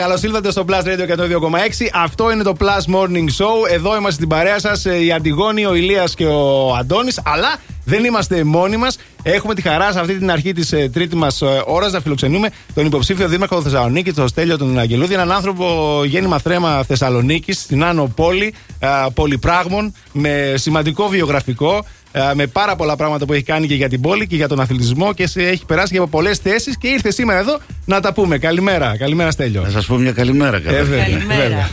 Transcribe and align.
Καλώς 0.00 0.22
ήλθατε 0.22 0.50
στο 0.50 0.64
Plus 0.68 0.82
Radio 0.82 1.16
102,6. 1.16 1.90
Αυτό 1.92 2.30
είναι 2.30 2.42
το 2.42 2.52
Plus 2.60 2.94
Morning 2.94 3.26
Show. 3.38 3.70
Εδώ 3.70 3.96
είμαστε 3.96 4.10
στην 4.10 4.28
παρέα 4.28 4.58
σας, 4.58 4.84
η 4.84 5.12
Αντιγόνη, 5.12 5.66
ο 5.66 5.74
Ηλίας 5.74 6.14
και 6.14 6.26
ο 6.26 6.74
Αντώνης. 6.74 7.20
Αλλά 7.24 7.56
δεν 7.88 8.04
είμαστε 8.04 8.44
μόνοι 8.44 8.76
μας. 8.76 8.98
Έχουμε 9.22 9.54
τη 9.54 9.62
χαρά 9.62 9.92
σε 9.92 10.00
αυτή 10.00 10.18
την 10.18 10.30
αρχή 10.30 10.52
της 10.52 10.72
ε, 10.72 10.88
τρίτη 10.92 11.16
μας 11.16 11.42
ε, 11.42 11.62
ώρας 11.66 11.92
να 11.92 12.00
φιλοξενούμε 12.00 12.48
τον 12.74 12.86
υποψήφιο 12.86 13.28
δήμαρχο 13.28 13.62
Θεσσαλονίκη, 13.62 14.12
τον 14.12 14.28
Στέλιο 14.28 14.58
τον 14.58 14.78
Αγγελούδη. 14.78 15.14
Έναν 15.14 15.32
άνθρωπο 15.32 16.00
γέννημα 16.04 16.38
θρέμα 16.38 16.82
Θεσσαλονίκης, 16.82 17.58
στην 17.60 17.84
Άνω 17.84 18.12
Πόλη, 18.16 18.54
ε, 18.78 18.86
πολυπράγμων, 19.14 19.94
με 20.12 20.54
σημαντικό 20.56 21.08
βιογραφικό. 21.08 21.84
Ε, 22.12 22.20
με 22.34 22.46
πάρα 22.46 22.76
πολλά 22.76 22.96
πράγματα 22.96 23.24
που 23.26 23.32
έχει 23.32 23.42
κάνει 23.42 23.66
και 23.66 23.74
για 23.74 23.88
την 23.88 24.00
πόλη 24.00 24.26
και 24.26 24.36
για 24.36 24.48
τον 24.48 24.60
αθλητισμό 24.60 25.12
και 25.12 25.26
σε 25.26 25.42
έχει 25.42 25.64
περάσει 25.66 25.92
και 25.92 25.98
από 25.98 26.06
πολλές 26.08 26.38
θέσεις 26.38 26.76
και 26.78 26.88
ήρθε 26.88 27.10
σήμερα 27.10 27.38
εδώ 27.38 27.58
να 27.84 28.00
τα 28.00 28.12
πούμε. 28.12 28.38
Καλημέρα, 28.38 28.96
καλημέρα 28.98 29.30
Στέλιο. 29.30 29.62
Να 29.62 29.70
σας 29.70 29.86
πω 29.86 29.94
μια 29.96 30.12
καλημέρα, 30.12 30.56
Ε, 30.56 30.60
βέβαια, 30.60 31.02
Καλημέρα. 31.02 31.40
βέβαια. 31.42 31.68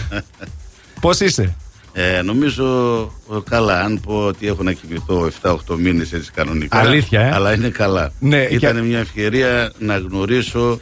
Πώς 1.02 1.20
είσαι, 1.20 1.56
Ε, 1.96 2.22
νομίζω 2.22 2.66
ε, 3.34 3.36
καλά, 3.50 3.80
αν 3.82 4.00
πω 4.06 4.26
ότι 4.26 4.48
έχω 4.48 4.64
να 4.64 4.72
κοιμηθώ 4.72 5.30
7-8 5.42 5.56
μήνες 5.78 6.14
έτσι 6.14 6.32
κανονικά. 6.32 6.78
Αλήθεια, 6.78 7.22
ε; 7.22 7.32
Αλλά 7.34 7.54
είναι 7.54 7.70
καλά. 7.70 8.12
Ναι, 8.20 8.42
Ήταν 8.42 8.74
για- 8.74 8.84
μια 8.84 9.00
ευκαιρία 9.00 9.72
να 9.80 9.98
γνωρίσω 9.98 10.80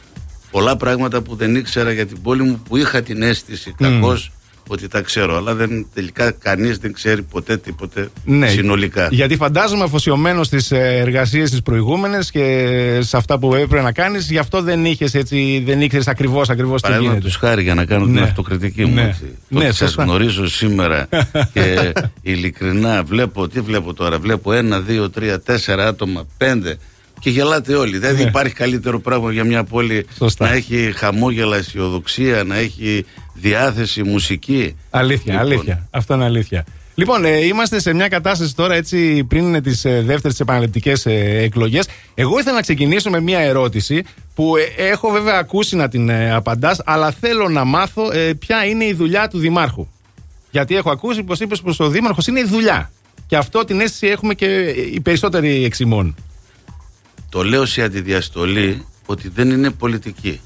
πολλά 0.50 0.76
πράγματα 0.76 1.20
που 1.20 1.34
δεν 1.34 1.54
ήξερα 1.56 1.92
για 1.92 2.06
την 2.06 2.22
πόλη 2.22 2.42
μου 2.42 2.62
που 2.68 2.76
είχα 2.76 3.02
την 3.02 3.22
αίσθηση 3.22 3.74
κακώς 3.78 4.32
ότι 4.68 4.88
τα 4.88 5.00
ξέρω. 5.00 5.36
Αλλά 5.36 5.54
δεν, 5.54 5.86
τελικά 5.94 6.30
κανείς 6.30 6.78
δεν 6.78 6.92
ξέρει 6.92 7.22
ποτέ 7.22 7.56
τίποτε 7.56 8.08
συνολικά. 8.46 9.00
Ναι. 9.02 9.08
Γιατί 9.16 9.36
φαντάζομαι 9.36 9.84
αφοσιωμένος 9.84 10.46
στις 10.46 10.70
εργασίες 10.70 11.50
τις 11.50 11.62
προηγούμενες 11.62 12.30
και 12.30 12.98
σε 13.02 13.16
αυτά 13.16 13.38
που 13.38 13.54
έπρεπε 13.54 13.82
να 13.82 13.92
κάνεις, 13.92 14.30
γι' 14.30 14.38
αυτό 14.38 14.62
δεν 14.62 14.84
είχες 14.84 15.14
έτσι, 15.14 15.62
δεν 15.66 15.80
ήξερες 15.80 16.08
ακριβώς 16.08 16.48
ακριβώς 16.50 16.76
τι 16.76 16.88
Παράδειγμα 16.88 17.12
γίνεται. 17.12 17.28
τους 17.28 17.36
χάρη 17.38 17.62
για 17.62 17.74
να 17.74 17.84
κάνω 17.84 18.04
την 18.04 18.14
Ναι. 18.14 18.20
αυτοκριτική 18.20 18.84
μου. 18.84 18.94
Ναι. 18.94 19.02
Έτσι. 19.02 19.20
Το 19.50 19.58
Ναι, 19.58 19.64
ότι 19.66 19.76
σας 19.76 19.88
σωστά. 19.88 20.02
γνωρίζω 20.04 20.46
σήμερα 20.48 21.08
και 21.52 21.92
ειλικρινά 22.22 23.02
βλέπω, 23.02 23.48
τι 23.48 23.60
βλέπω 23.60 23.94
τώρα, 23.94 24.18
βλέπω 24.18 24.52
ένα, 24.52 24.80
δύο, 24.80 25.10
τρία, 25.10 25.40
τέσσερα 25.40 25.86
άτομα, 25.86 26.24
πέντε 26.36 26.76
και 27.20 27.30
γελάτε 27.30 27.74
όλοι. 27.74 27.98
Δεν 27.98 28.14
Ναι. 28.14 28.20
υπάρχει 28.22 28.52
καλύτερο 28.54 29.00
πράγμα 29.00 29.32
για 29.32 29.44
μια 29.44 29.64
πόλη 29.64 30.06
Σωστά. 30.16 30.44
να 30.46 30.52
έχει 30.52 30.92
χαμόγελα, 30.94 31.56
αισιοδοξία, 31.56 32.44
να 32.44 32.56
έχει 32.56 33.04
διάθεση, 33.32 34.02
μουσική. 34.02 34.76
Αλήθεια, 34.90 35.32
Λοιπόν, 35.32 35.46
αλήθεια. 35.46 35.88
Αυτό 35.90 36.14
είναι 36.14 36.24
αλήθεια. 36.24 36.64
Λοιπόν, 36.94 37.24
ε, 37.24 37.44
είμαστε 37.44 37.80
σε 37.80 37.92
μια 37.94 38.08
κατάσταση 38.08 38.54
τώρα 38.54 38.74
έτσι 38.74 39.24
πριν 39.24 39.62
τις 39.62 39.84
ε, 39.84 40.02
δεύτερες 40.02 40.40
επαναληπτικές 40.40 41.06
ε, 41.06 41.38
εκλογές. 41.42 41.88
Εγώ 42.14 42.38
ήθελα 42.38 42.54
να 42.54 42.60
ξεκινήσω 42.60 43.10
με 43.10 43.20
μια 43.20 43.38
ερώτηση 43.38 44.04
που 44.34 44.56
ε, 44.56 44.62
έχω 44.76 45.10
βέβαια 45.10 45.38
ακούσει 45.38 45.76
να 45.76 45.88
την 45.88 46.08
ε, 46.08 46.32
απαντάς, 46.32 46.80
αλλά 46.84 47.10
θέλω 47.10 47.48
να 47.48 47.64
μάθω 47.64 48.12
ε, 48.12 48.32
ποια 48.34 48.64
είναι 48.64 48.84
η 48.84 48.92
δουλειά 48.92 49.28
του 49.28 49.38
Δημάρχου. 49.38 49.86
Γιατί 50.50 50.76
έχω 50.76 50.90
ακούσει 50.90 51.22
πως 51.22 51.40
είπες 51.40 51.60
πως 51.60 51.80
ο 51.80 51.88
Δήμαρχος 51.88 52.26
είναι 52.26 52.40
η 52.40 52.44
δουλειά. 52.44 52.90
Και 53.26 53.36
αυτό 53.36 53.64
την 53.64 53.80
αίσθηση 53.80 54.06
έχουμε 54.06 54.34
και 54.34 54.46
οι 54.68 55.00
περισσότεροι 55.00 55.64
εξημών. 55.64 56.14
Το 57.28 57.44
λέω 57.44 57.66
σε 57.66 57.82
αντιδιαστολή 57.82 58.86
ότι 59.06 59.28
δεν 59.28 59.50
είναι 59.50 59.70
πολιτική. 59.70 60.40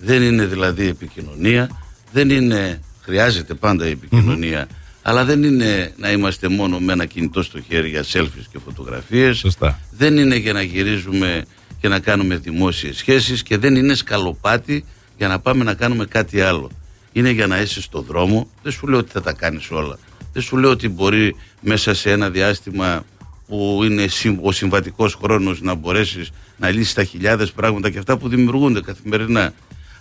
Δεν 0.00 0.22
είναι 0.22 0.44
δηλαδή 0.44 0.86
επικοινωνία, 0.86 1.83
δεν 2.14 2.30
είναι, 2.30 2.80
χρειάζεται 3.00 3.54
πάντα 3.54 3.86
η 3.86 3.90
επικοινωνία, 3.90 4.68
αλλά 5.02 5.24
δεν 5.24 5.42
είναι 5.42 5.92
να 5.96 6.10
είμαστε 6.12 6.48
μόνο 6.48 6.78
με 6.78 6.92
ένα 6.92 7.04
κινητό 7.04 7.42
στο 7.42 7.60
χέρι 7.60 7.88
για 7.88 8.04
selfies 8.12 8.44
και 8.52 8.58
φωτογραφίες. 8.64 9.36
Σωστά. 9.36 9.80
Δεν 9.90 10.16
είναι 10.18 10.36
για 10.36 10.52
να 10.52 10.62
γυρίζουμε 10.62 11.44
και 11.80 11.88
να 11.88 11.98
κάνουμε 11.98 12.36
δημόσιες 12.36 12.96
σχέσεις 12.96 13.42
και 13.42 13.58
δεν 13.58 13.74
είναι 13.76 13.94
σκαλοπάτι 13.94 14.84
για 15.16 15.28
να 15.28 15.38
πάμε 15.38 15.64
να 15.64 15.74
κάνουμε 15.74 16.04
κάτι 16.04 16.40
άλλο. 16.40 16.70
Είναι 17.12 17.30
για 17.30 17.46
να 17.46 17.60
είσαι 17.60 17.80
στο 17.82 18.00
δρόμο, 18.00 18.50
δεν 18.62 18.72
σου 18.72 18.86
λέω 18.86 18.98
ότι 18.98 19.10
θα 19.12 19.20
τα 19.20 19.32
κάνεις 19.32 19.70
όλα. 19.70 19.98
Δεν 20.32 20.42
σου 20.42 20.56
λέω 20.56 20.70
ότι 20.70 20.88
μπορεί 20.88 21.36
μέσα 21.60 21.94
σε 21.94 22.10
ένα 22.10 22.30
διάστημα 22.30 23.04
που 23.46 23.80
είναι 23.84 24.06
συμ- 24.06 24.44
ο 24.46 24.52
συμβατικός 24.52 25.14
χρόνος 25.14 25.60
να 25.60 25.74
μπορέσεις 25.74 26.30
να 26.56 26.70
λύσεις 26.70 26.94
τα 26.94 27.04
χιλιάδες 27.04 27.52
πράγματα 27.52 27.90
και 27.90 27.98
αυτά 27.98 28.16
που 28.16 28.28
δημιουργούνται 28.28 28.80
καθημερινά. 28.80 29.52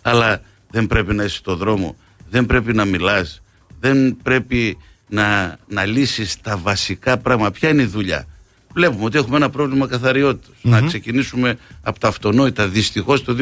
Αλλά 0.01 0.41
δεν 0.69 0.87
πρέπει 0.87 1.13
να 1.13 1.23
είσαι 1.23 1.35
στο 1.35 1.55
δρόμο, 1.55 1.95
δεν 2.33 2.45
πρέπει 2.45 2.73
να 2.73 2.85
μιλάς, 2.85 3.41
δεν 3.79 4.17
πρέπει 4.23 4.77
να, 5.07 5.57
να 5.67 5.85
λύσεις 5.85 6.41
τα 6.41 6.57
βασικά 6.57 7.17
πράγματα. 7.17 7.51
Ποια 7.51 7.69
είναι 7.69 7.81
η 7.81 7.85
δουλειά; 7.85 8.27
Βλέπουμε 8.73 9.05
ότι 9.05 9.17
έχουμε 9.17 9.35
ένα 9.35 9.49
πρόβλημα 9.49 9.87
καθαριότητας. 9.87 10.55
Να 10.61 10.81
ξεκινήσουμε 10.81 11.57
από 11.81 11.99
τα 11.99 12.07
αυτονόητα 12.07 12.67
δυστυχώς 12.67 13.23
το 13.23 13.35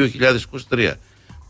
2023. 0.68 0.92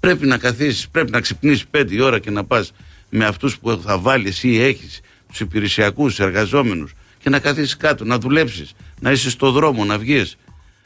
Πρέπει 0.01 0.27
να 0.27 0.39
καθίσεις, 0.39 0.89
πρέπει 0.89 1.11
να 1.11 1.21
ξυπνήσεις 1.21 1.65
5 1.71 1.93
η 1.93 2.01
ώρα 2.01 2.19
και 2.19 2.31
να 2.31 2.45
πας 2.45 2.73
με 3.11 3.25
αυτούς 3.25 3.59
που 3.59 3.81
θα 3.85 3.99
βάλεις 3.99 4.43
ή 4.43 4.63
έχεις, 4.63 5.01
τους 5.29 5.41
υπηρεσιακούς, 5.41 6.15
τους 6.15 6.25
εργαζόμενους 6.25 6.93
και 7.19 7.31
να 7.31 7.39
καθίσεις 7.39 7.77
κάτω, 7.77 8.05
να 8.05 8.19
δουλέψεις, 8.19 8.73
να 9.01 9.11
είσαι 9.11 9.31
στο 9.31 9.51
δρόμο, 9.51 9.85
να 9.85 9.99
βγεις, 9.99 10.37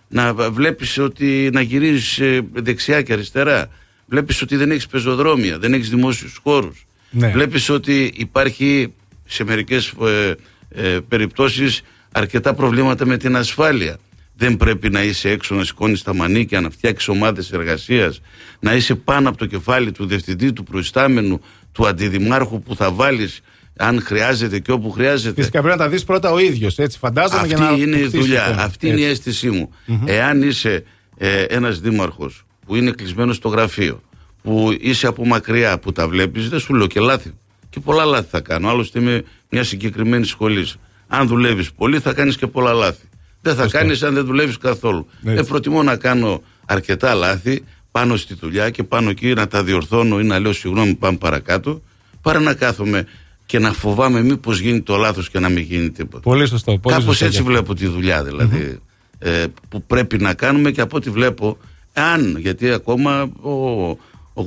να 0.09 0.35
βλέπεις 0.35 0.99
ότι 0.99 1.51
να 1.53 1.61
γυρίζεις 1.61 2.19
ε, 2.19 2.41
δεξιά 2.53 3.03
και 3.03 3.13
αριστερά. 3.13 3.69
Βλέπεις 4.07 4.43
ότι 4.43 4.57
δεν 4.57 4.71
έχεις 4.71 4.87
πεζοδρόμια, 4.87 5.59
δεν 5.59 5.73
έχεις 5.73 5.91
δημόσιους 5.91 6.39
χώρους. 6.43 6.87
Ναι. 7.11 7.29
Βλέπεις 7.31 7.69
ότι 7.69 8.13
υπάρχει 8.17 8.93
σε 9.25 9.45
μερικές 9.45 9.93
ε, 10.03 10.35
ε, 10.69 10.99
περιπτώσεις 11.09 11.83
αρκετά 12.13 12.55
προβλήματα 12.55 13.07
με 13.07 13.17
την 13.17 13.37
ασφάλεια. 13.37 13.97
Δεν 14.37 14.57
πρέπει 14.57 14.91
να 14.91 15.03
είσαι 15.03 15.31
έξω 15.31 15.55
να 15.55 15.65
σηκώνεις 15.65 16.03
τα 16.03 16.15
μανίκια, 16.15 16.61
να 16.61 16.71
φτιάξεις 16.71 17.09
ομάδες 17.09 17.53
εργασίας, 17.53 18.21
να 18.61 18.75
είσαι 18.75 18.95
πάνω 18.95 19.29
από 19.29 19.39
το 19.39 19.47
κεφάλι 19.47 19.93
του 19.93 20.07
διευθυντή, 20.07 20.53
του 20.53 20.63
προϊστάμενου, 20.65 21.41
του 21.73 21.87
αντιδημάρχου 21.87 22.63
που 22.63 22.77
θα 22.77 22.91
βάλεις 22.93 23.41
αν 23.77 24.03
χρειάζεται 24.03 24.59
και 24.59 24.73
όπου 24.73 24.91
χρειάζεται. 24.91 25.35
Φυσικά 25.41 25.61
πρέπει 25.63 25.79
να 25.79 25.85
τα 25.85 25.91
δεις 25.91 26.05
πρώτα 26.05 26.31
ο 26.33 26.39
ίδιος. 26.39 26.79
Έτσι, 26.79 26.99
φαντάζομαι 26.99 27.41
Αυτή 27.41 27.55
για 27.55 27.59
να. 27.59 27.71
είναι 27.71 27.97
η 27.97 28.01
αποκτήσεις 28.01 28.21
δουλειά. 28.21 28.47
εικόνα. 28.47 28.63
Αυτή 28.63 28.87
είναι 28.89 29.01
η 29.01 29.05
Έτσι. 29.05 29.11
αίσθησή 29.13 29.51
μου. 29.51 29.71
Εάν 30.05 30.43
είσαι 30.43 30.85
ε, 31.17 31.43
ένας 31.43 31.81
δήμαρχος 31.81 32.46
που 32.67 32.75
είναι 32.75 32.91
κλεισμένο 32.91 33.33
στο 33.33 33.49
γραφείο, 33.49 34.03
που 34.43 34.77
είσαι 34.81 35.07
από 35.07 35.27
μακριά, 35.27 35.79
που 35.79 35.93
τα 35.93 36.09
βλέπεις, 36.09 36.49
δεν 36.49 36.59
σου 36.61 36.75
λέω 36.75 36.87
και 36.87 37.01
λάθη. 37.01 37.33
Και 37.71 37.81
πολλά 37.81 38.05
λάθη 38.05 38.27
θα 38.31 38.41
κάνω. 38.41 38.69
Άλλωστε 38.69 38.99
είμαι 39.01 39.23
μια 39.51 39.65
συγκεκριμένη 39.65 40.25
σχολή. 40.25 40.67
Αν 41.07 41.27
δουλεύεις 41.27 41.73
πολύ, 41.73 41.99
θα 41.99 42.13
κάνεις 42.13 42.37
και 42.37 42.47
πολλά 42.47 42.73
λάθη. 42.73 43.09
Δεν 43.41 43.55
θα 43.55 43.63
Σωστό. 43.63 43.79
κάνεις 43.79 44.03
αν 44.03 44.15
δεν 44.15 44.25
δουλεύεις 44.25 44.59
καθόλου. 44.59 45.07
Έτσι. 45.25 45.39
Ε, 45.39 45.43
προτιμώ 45.43 45.83
να 45.83 45.97
κάνω 45.97 46.43
αρκετά 46.67 47.15
λάθη 47.15 47.65
πάνω 47.91 48.17
στη 48.17 48.35
δουλειά 48.35 48.71
και 48.71 48.83
πάνω 48.83 49.11
εκεί 49.11 49.33
να 49.33 49.47
τα 49.47 49.65
διορθώνω 49.65 50.21
ή 50.21 50.25
να 50.25 50.39
λέω 50.39 50.53
συγγνώμη, 50.53 50.95
πάμε 50.95 51.17
παρακάτω, 51.17 51.83
παρά 52.23 52.41
να 52.41 52.55
κάθομαι 52.55 53.07
και 53.47 53.59
να 53.59 53.73
φοβάμαι 53.73 54.23
μήπως 54.23 54.59
γίνει 54.61 54.81
το 54.81 54.97
λάθος 54.97 55.31
και 55.31 55.39
να 55.39 55.49
μην 55.49 55.63
γίνει 55.63 55.91
τίποτα. 55.91 56.21
Πολύ 56.23 56.47
σωστό. 56.47 56.79
Πολύ 56.79 56.95
Κάπως 56.95 57.05
σωστό 57.05 57.25
έτσι 57.25 57.37
και 57.37 57.43
αυτό. 57.43 57.53
βλέπω 57.53 57.75
τη 57.75 57.87
δουλειά 57.87 58.25
δηλαδή, 58.25 58.79
ε, 59.19 59.45
που 59.69 59.83
πρέπει 59.83 60.19
να 60.19 60.35
κάνουμε 60.35 60.71
και 60.71 60.81
από 60.81 60.97
ό,τι 60.97 61.11
βλέπω, 61.11 61.59
αν, 61.97 62.37
γιατί 62.39 62.71
ακόμα 62.71 63.29
ο, 63.41 63.51
ο, 63.51 63.99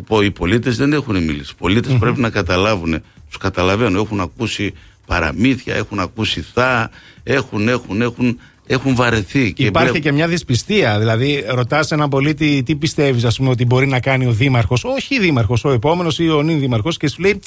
ο- 0.08 0.22
οι 0.22 0.32
πολίτες 0.32 0.78
δεν 0.78 0.94
έχουν 0.94 1.24
μιλήσει. 1.24 1.52
Οι 1.52 1.58
πολίτες 1.58 1.94
πρέπει 2.00 2.20
να 2.20 2.30
καταλάβουν, 2.30 3.02
τους 3.28 3.38
καταλαβαίνω, 3.38 4.00
έχουν 4.00 4.20
ακούσει 4.20 4.74
παραμύθια, 5.06 5.76
έχουν 5.76 6.00
ακούσει 6.00 6.42
θα, 6.54 6.90
έχουν, 7.24 7.68
έχουν, 7.68 8.02
έχουν, 8.02 8.40
έχουν 8.68 8.96
βαρεθεί. 8.96 9.54
Και 9.54 9.64
Υπάρχει 9.66 9.90
βλέπω- 9.90 10.06
και 10.06 10.12
μια 10.14 10.28
δυσπιστία. 10.28 11.00
Δηλαδή, 11.00 11.46
ρωτάς 11.50 11.92
έναν 11.92 12.10
πολίτη 12.10 12.64
τι 12.66 12.76
πιστεύεις, 12.76 13.24
ας 13.24 13.38
πούμε, 13.38 13.50
ότι 13.50 13.66
μπορεί 13.66 13.88
να 13.88 14.00
κάνει 14.00 14.26
ο 14.26 14.32
δήμαρχος, 14.32 14.84
όχι 14.84 15.16
η 15.16 15.20
δήμαρχος, 15.20 15.64
ο 15.66 15.72
επόμενος 15.72 16.20
ή 16.20 16.30
ο 16.30 16.42
νυν 16.42 16.60
δήμαρχος, 16.60 16.98
και 16.98 17.08
σου 17.08 17.22
λέει 17.22 17.40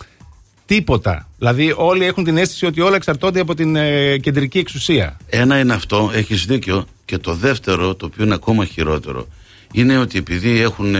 τίποτα. 0.66 1.28
Δηλαδή, 1.38 1.72
όλοι 1.76 2.04
έχουν 2.04 2.24
την 2.24 2.36
αίσθηση 2.36 2.66
ότι 2.66 2.80
όλα 2.80 2.96
εξαρτώνται 2.96 3.40
από 3.40 3.54
την 3.54 3.76
ε, 3.76 4.18
κεντρική 4.18 4.58
εξουσία. 4.58 5.16
Ένα 5.26 5.58
είναι 5.58 5.72
αυτό, 5.74 6.10
έχεις 6.14 6.44
δίκιο. 6.44 6.84
Και 7.04 7.18
το 7.18 7.34
δεύτερο, 7.34 7.94
το 7.94 8.06
οποίο 8.06 8.24
είναι 8.24 8.34
ακόμα 8.34 8.64
χειρότερο, 8.64 9.26
είναι 9.72 9.98
ότι 9.98 10.18
επειδή 10.18 10.60
έχουν 10.60 10.94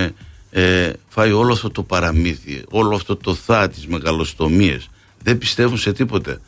ε, 0.51 0.93
φάει 1.09 1.33
όλο 1.33 1.53
αυτό 1.53 1.71
το 1.71 1.83
παραμύθι, 1.83 2.63
όλο 2.71 2.95
αυτό 2.95 3.17
το 3.17 3.35
θά 3.35 3.69
της 3.69 3.87
μεγαλοστομίε, 3.87 4.79
δεν 5.23 5.39
πιστεύουν 5.39 5.79
σε 5.79 5.93
τίποτε. 5.93 6.41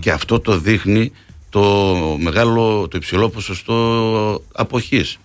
Και 0.00 0.10
αυτό 0.10 0.40
το 0.40 0.58
δείχνει 0.58 1.12
το 1.48 1.96
μεγάλο, 2.20 2.88
το 2.88 2.96
υψηλό 2.96 3.28
ποσοστό 3.28 4.44
αποχής. 4.52 5.18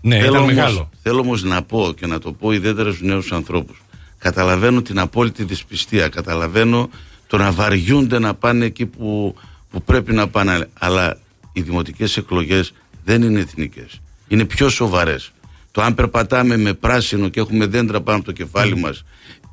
Ναι, 0.00 0.16
θέλω, 0.16 0.28
ήταν 0.28 0.42
όμως, 0.42 0.54
μεγάλο. 0.54 0.90
θέλω 1.02 1.20
όμως 1.20 1.42
να 1.42 1.62
πω 1.62 1.92
και 1.96 2.06
να 2.06 2.18
το 2.18 2.32
πω 2.32 2.52
ιδιαίτερα 2.52 2.90
στους 2.90 3.02
νέους 3.02 3.32
ανθρώπους. 3.32 3.82
Καταλαβαίνω 4.18 4.82
την 4.82 4.98
απόλυτη 4.98 5.44
δυσπιστία, 5.44 6.08
καταλαβαίνω 6.08 6.90
το 7.26 7.36
να 7.36 7.52
βαριούνται 7.52 8.18
να 8.18 8.34
πάνε 8.34 8.64
εκεί 8.64 8.86
που, 8.86 9.34
που 9.70 9.82
πρέπει 9.82 10.12
να 10.12 10.28
πάνε. 10.28 10.68
Αλλά 10.78 11.18
οι 11.52 11.60
δημοτικές 11.60 12.16
εκλογές 12.16 12.72
δεν 13.04 13.22
είναι 13.22 13.40
εθνικές. 13.40 14.00
Είναι 14.28 14.44
πιο 14.44 14.68
σοβαρές. 14.68 15.32
Το 15.74 15.82
αν 15.82 15.94
περπατάμε 15.94 16.56
με 16.56 16.72
πράσινο 16.72 17.28
και 17.28 17.40
έχουμε 17.40 17.66
δέντρα 17.66 18.00
πάνω 18.00 18.16
από 18.16 18.26
το 18.26 18.32
κεφάλι 18.32 18.76
μας 18.76 19.04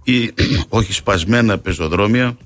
ή 0.04 0.34
όχι 0.70 0.94
σπασμένα 0.94 1.58
πεζοδρόμια 1.58 2.38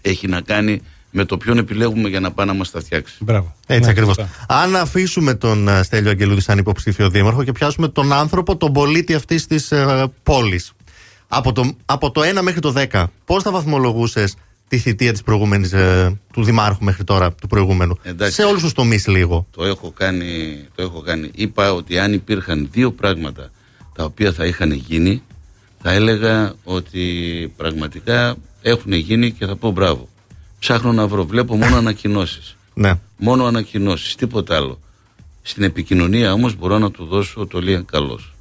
έχει 0.00 0.26
να 0.26 0.40
κάνει 0.40 0.82
με 1.10 1.24
το 1.24 1.36
ποιον 1.36 1.58
επιλέγουμε 1.58 2.08
για 2.08 2.20
να 2.20 2.30
πάμε 2.32 2.52
να 2.52 2.58
μας 2.58 2.70
τα 2.70 2.80
φτιάξει. 2.80 3.14
Μπράβο. 3.20 3.54
Έτσι 3.66 3.84
Ναι, 3.84 3.90
ακριβώς. 3.90 4.14
σωστά. 4.14 4.46
Αν 4.48 4.76
αφήσουμε 4.76 5.34
τον 5.34 5.68
ε, 5.68 5.82
Στέλιο 5.82 6.10
Αγγελούδη 6.10 6.40
σαν 6.40 6.58
υποψήφιο 6.58 7.10
δήμαρχο 7.10 7.44
και 7.44 7.52
πιάσουμε 7.52 7.88
τον 7.88 8.12
άνθρωπο, 8.12 8.56
τον 8.56 8.72
πολίτη 8.72 9.14
αυτής 9.14 9.46
της 9.46 9.72
πόλης. 10.22 10.72
Από 11.28 11.52
το, 11.52 11.72
από 11.84 12.10
το 12.10 12.20
1 12.38 12.40
μέχρι 12.42 12.60
το 12.60 12.74
10, 12.92 13.04
πώς 13.24 13.42
θα 13.42 13.50
βαθμολογούσες 13.50 14.34
τη 14.70 14.78
θητεία 14.78 15.12
της 15.12 15.22
προηγούμενης, 15.22 15.72
ε, 15.72 16.18
του 16.32 16.44
Δημάρχου 16.44 16.84
μέχρι 16.84 17.04
τώρα, 17.04 17.32
του 17.32 17.46
προηγούμενου. 17.46 17.98
Εντάξει. 18.02 18.34
Σε 18.34 18.42
όλους 18.42 18.62
τους 18.62 18.72
τομείς 18.72 19.06
λίγο. 19.06 19.46
Το 19.50 19.64
έχω, 19.64 19.90
κάνει, 19.90 20.26
το 20.74 20.82
έχω 20.82 21.00
κάνει. 21.00 21.30
Είπα 21.34 21.72
ότι 21.72 21.98
αν 21.98 22.12
υπήρχαν 22.12 22.68
δύο 22.72 22.92
πράγματα 22.92 23.50
τα 23.94 24.04
οποία 24.04 24.32
θα 24.32 24.46
είχαν 24.46 24.72
γίνει, 24.72 25.22
θα 25.82 25.92
έλεγα 25.92 26.54
ότι 26.64 27.02
πραγματικά 27.56 28.36
έχουν 28.62 28.92
γίνει 28.92 29.30
και 29.30 29.46
θα 29.46 29.56
πω 29.56 29.70
μπράβο. 29.70 30.08
Ψάχνω 30.58 30.92
να 30.92 31.06
βρω, 31.06 31.26
βλέπω 31.26 31.56
μόνο 31.56 31.76
ανακοινώσεις. 31.76 32.56
Ναι. 32.74 32.92
Μόνο 33.16 33.44
ανακοινώσεις, 33.44 34.14
τίποτα 34.14 34.56
άλλο. 34.56 34.80
Στην 35.42 35.62
επικοινωνία 35.62 36.32
όμως 36.32 36.56
μπορώ 36.56 36.78
να 36.78 36.90
του 36.90 37.04
δώσω 37.04 37.46
το 37.46 37.60
Λίαν 37.60 37.84
Καλός. 37.84 38.34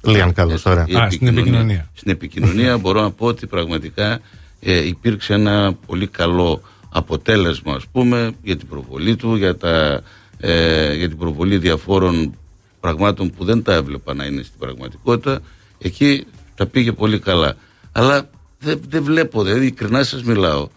Λίαν 0.00 0.32
καλός, 0.32 0.66
ωραία. 0.66 0.86
Α, 1.02 1.10
στην 1.10 1.26
επικοινωνία. 1.26 1.90
Στην 1.94 2.10
επικοινωνία 2.10 2.78
μπορώ 2.78 3.00
να 3.00 3.10
πω 3.10 3.26
ότι 3.26 3.46
πραγματικά 3.46 4.20
ε, 4.64 4.86
υπήρξε 4.86 5.34
ένα 5.34 5.76
πολύ 5.86 6.06
καλό 6.06 6.62
αποτέλεσμα 6.90 7.74
ας 7.74 7.86
πούμε 7.92 8.32
για 8.42 8.56
την 8.56 8.68
προβολή 8.68 9.16
του, 9.16 9.36
για, 9.36 9.56
τα, 9.56 10.02
ε, 10.38 10.94
για 10.94 11.08
την 11.08 11.18
προβολή 11.18 11.58
διαφόρων 11.58 12.34
πραγμάτων 12.80 13.30
που 13.30 13.44
δεν 13.44 13.62
τα 13.62 13.72
έβλεπα 13.74 14.14
να 14.14 14.24
είναι 14.24 14.42
στην 14.42 14.58
πραγματικότητα. 14.58 15.40
Εκεί 15.78 16.26
τα 16.54 16.66
πήγε 16.66 16.92
πολύ 16.92 17.18
καλά. 17.18 17.56
Αλλά 17.92 18.30
δεν, 18.58 18.80
δεν 18.88 19.02
βλέπω, 19.02 19.42
δηλαδή 19.42 19.60
ειλικρινά 19.60 20.02
σας 20.02 20.22
μιλάω. 20.22 20.68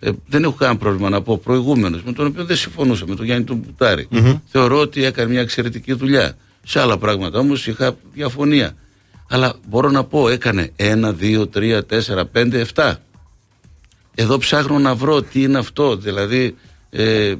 Ε, 0.00 0.10
δεν 0.26 0.42
έχω 0.42 0.52
κανένα 0.52 0.78
πρόβλημα 0.78 1.08
να 1.08 1.22
πω 1.22 1.38
προηγούμενος, 1.38 2.02
με 2.02 2.12
τον 2.12 2.26
οποίο 2.26 2.44
δεν 2.44 2.56
συμφωνούσα, 2.56 3.06
με 3.06 3.14
τον 3.14 3.24
Γιάννη 3.24 3.44
τον 3.44 3.60
πουταρη 3.60 4.08
Θεωρώ 4.46 4.78
ότι 4.78 5.04
έκανε 5.04 5.30
μια 5.30 5.40
εξαιρετική 5.40 5.92
δουλειά. 5.92 6.36
Σε 6.66 6.80
άλλα 6.80 6.98
πράγματα 6.98 7.38
όμως 7.38 7.66
είχα 7.66 7.96
διαφωνία. 8.12 8.76
Αλλά 9.28 9.54
μπορώ 9.68 9.90
να 9.90 10.04
πω, 10.04 10.28
έκανε 10.28 10.70
ένα, 10.76 11.12
δύο, 11.12 11.46
τρία, 11.46 11.84
τέσσερα, 11.84 12.26
πέντε, 12.26 12.60
εφτά. 12.60 12.98
Εδώ 14.14 14.38
ψάχνω 14.38 14.78
να 14.78 14.94
βρω 14.94 15.22
τι 15.22 15.42
είναι 15.42 15.58
αυτό. 15.58 15.96
Δηλαδή, 15.96 16.56
ε, 16.90 17.34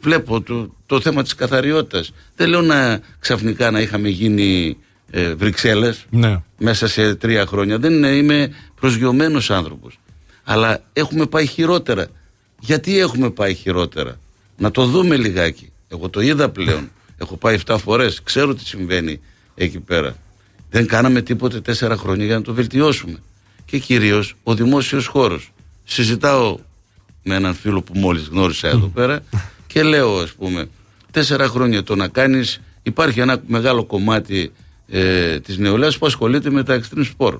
βλέπω 0.00 0.40
το, 0.40 0.74
το 0.86 1.00
θέμα 1.00 1.22
της 1.22 1.34
καθαριότητας. 1.34 2.12
Δεν 2.36 2.48
λέω 2.48 2.62
να 2.62 3.00
ξαφνικά 3.18 3.70
να 3.70 3.80
είχαμε 3.80 4.08
γίνει 4.08 4.76
ε, 5.10 5.34
Βρυξέλλες 5.34 6.06
Ναι. 6.10 6.42
μέσα 6.58 6.88
σε 6.88 7.14
τρία 7.14 7.46
χρόνια. 7.46 7.78
Δεν 7.78 7.92
είναι, 7.92 8.08
είμαι 8.08 8.50
προσγειωμένος 8.80 9.50
άνθρωπος. 9.50 9.98
Αλλά 10.44 10.82
έχουμε 10.92 11.26
πάει 11.26 11.46
χειρότερα. 11.46 12.06
Γιατί 12.60 12.98
έχουμε 12.98 13.30
πάει 13.30 13.54
χειρότερα; 13.54 14.18
Να 14.56 14.70
το 14.70 14.84
δούμε 14.84 15.16
λιγάκι. 15.16 15.72
Εγώ 15.88 16.08
το 16.08 16.20
είδα 16.20 16.48
πλέον. 16.48 16.90
Έχω 17.20 17.36
πάει 17.36 17.58
7 17.66 17.76
φορές. 17.78 18.22
Ξέρω 18.22 18.54
τι 18.54 18.64
συμβαίνει 18.66 19.20
εκεί 19.54 19.78
πέρα. 19.80 20.16
Δεν 20.70 20.86
κάναμε 20.86 21.22
τίποτε 21.22 21.60
τέσσερα 21.60 21.96
χρόνια 21.96 22.24
για 22.24 22.34
να 22.34 22.42
το 22.42 22.54
βελτιώσουμε. 22.54 23.18
Και 23.64 23.78
κυρίως 23.78 24.34
ο 24.42 24.54
δημόσιος 24.54 25.06
χώρος. 25.06 25.52
Συζητάω 25.90 26.56
με 27.22 27.34
έναν 27.34 27.54
φίλο 27.54 27.82
που 27.82 27.92
μόλις 27.98 28.26
γνώρισα 28.26 28.68
εδώ 28.68 28.86
πέρα 28.86 29.20
και 29.66 29.82
λέω 29.82 30.16
ας 30.18 30.32
πούμε 30.32 30.68
τέσσερα 31.10 31.48
χρόνια 31.48 31.82
το 31.82 31.94
να 31.96 32.08
κάνεις 32.08 32.60
υπάρχει 32.82 33.20
ένα 33.20 33.42
μεγάλο 33.46 33.84
κομμάτι 33.84 34.52
ε, 34.88 35.40
της 35.40 35.58
νεολαίας 35.58 35.98
που 35.98 36.06
ασχολείται 36.06 36.50
με 36.50 36.62
τα 36.62 36.80
extreme 36.80 37.04
sport. 37.16 37.38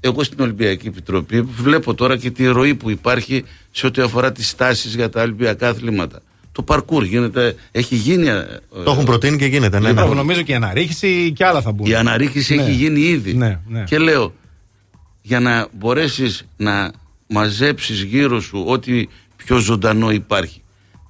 Εγώ 0.00 0.22
στην 0.22 0.40
Ολυμπιακή 0.40 0.86
Επιτροπή 0.86 1.40
βλέπω 1.40 1.94
τώρα 1.94 2.16
και 2.16 2.30
τη 2.30 2.46
ροή 2.46 2.74
που 2.74 2.90
υπάρχει 2.90 3.44
σε 3.70 3.86
ό,τι 3.86 4.02
αφορά 4.02 4.32
τις 4.32 4.48
στάσεις 4.48 4.94
για 4.94 5.08
τα 5.08 5.22
Ολυμπιακά 5.22 5.68
αθλήματα. 5.68 6.20
Το 6.52 6.62
παρκούρ 6.62 7.04
γίνεται, 7.04 7.54
έχει 7.70 7.94
γίνει. 7.94 8.26
ε, 8.28 8.44
Το 8.84 8.90
έχουν 8.90 9.04
προτείνει 9.04 9.36
και 9.36 9.46
γίνεται. 9.46 9.78
Ναι, 9.78 9.92
ναι. 9.92 10.00
Λοιπόν, 10.00 10.16
νομίζω 10.16 10.42
και 10.42 10.52
η 10.52 10.54
αναρρίχηση 10.54 11.32
και 11.36 11.44
άλλα 11.44 11.60
θα 11.62 11.72
μπουν. 11.72 11.86
η 11.86 11.94
αναρρίχηση 11.94 12.54
Ναι. 12.54 12.62
έχει 12.62 12.72
γίνει 12.72 13.00
ήδη. 13.00 13.34
Ναι, 13.34 13.58
ναι. 13.68 13.84
Και 13.84 13.98
λέω, 13.98 14.34
για 15.22 15.40
να 15.40 15.68
μπορέσεις 15.78 16.44
να 16.56 16.90
μαζέψεις 17.32 18.02
γύρω 18.02 18.40
σου 18.40 18.64
ό,τι 18.66 19.06
πιο 19.36 19.56
ζωντανό 19.58 20.10
υπάρχει. 20.10 20.62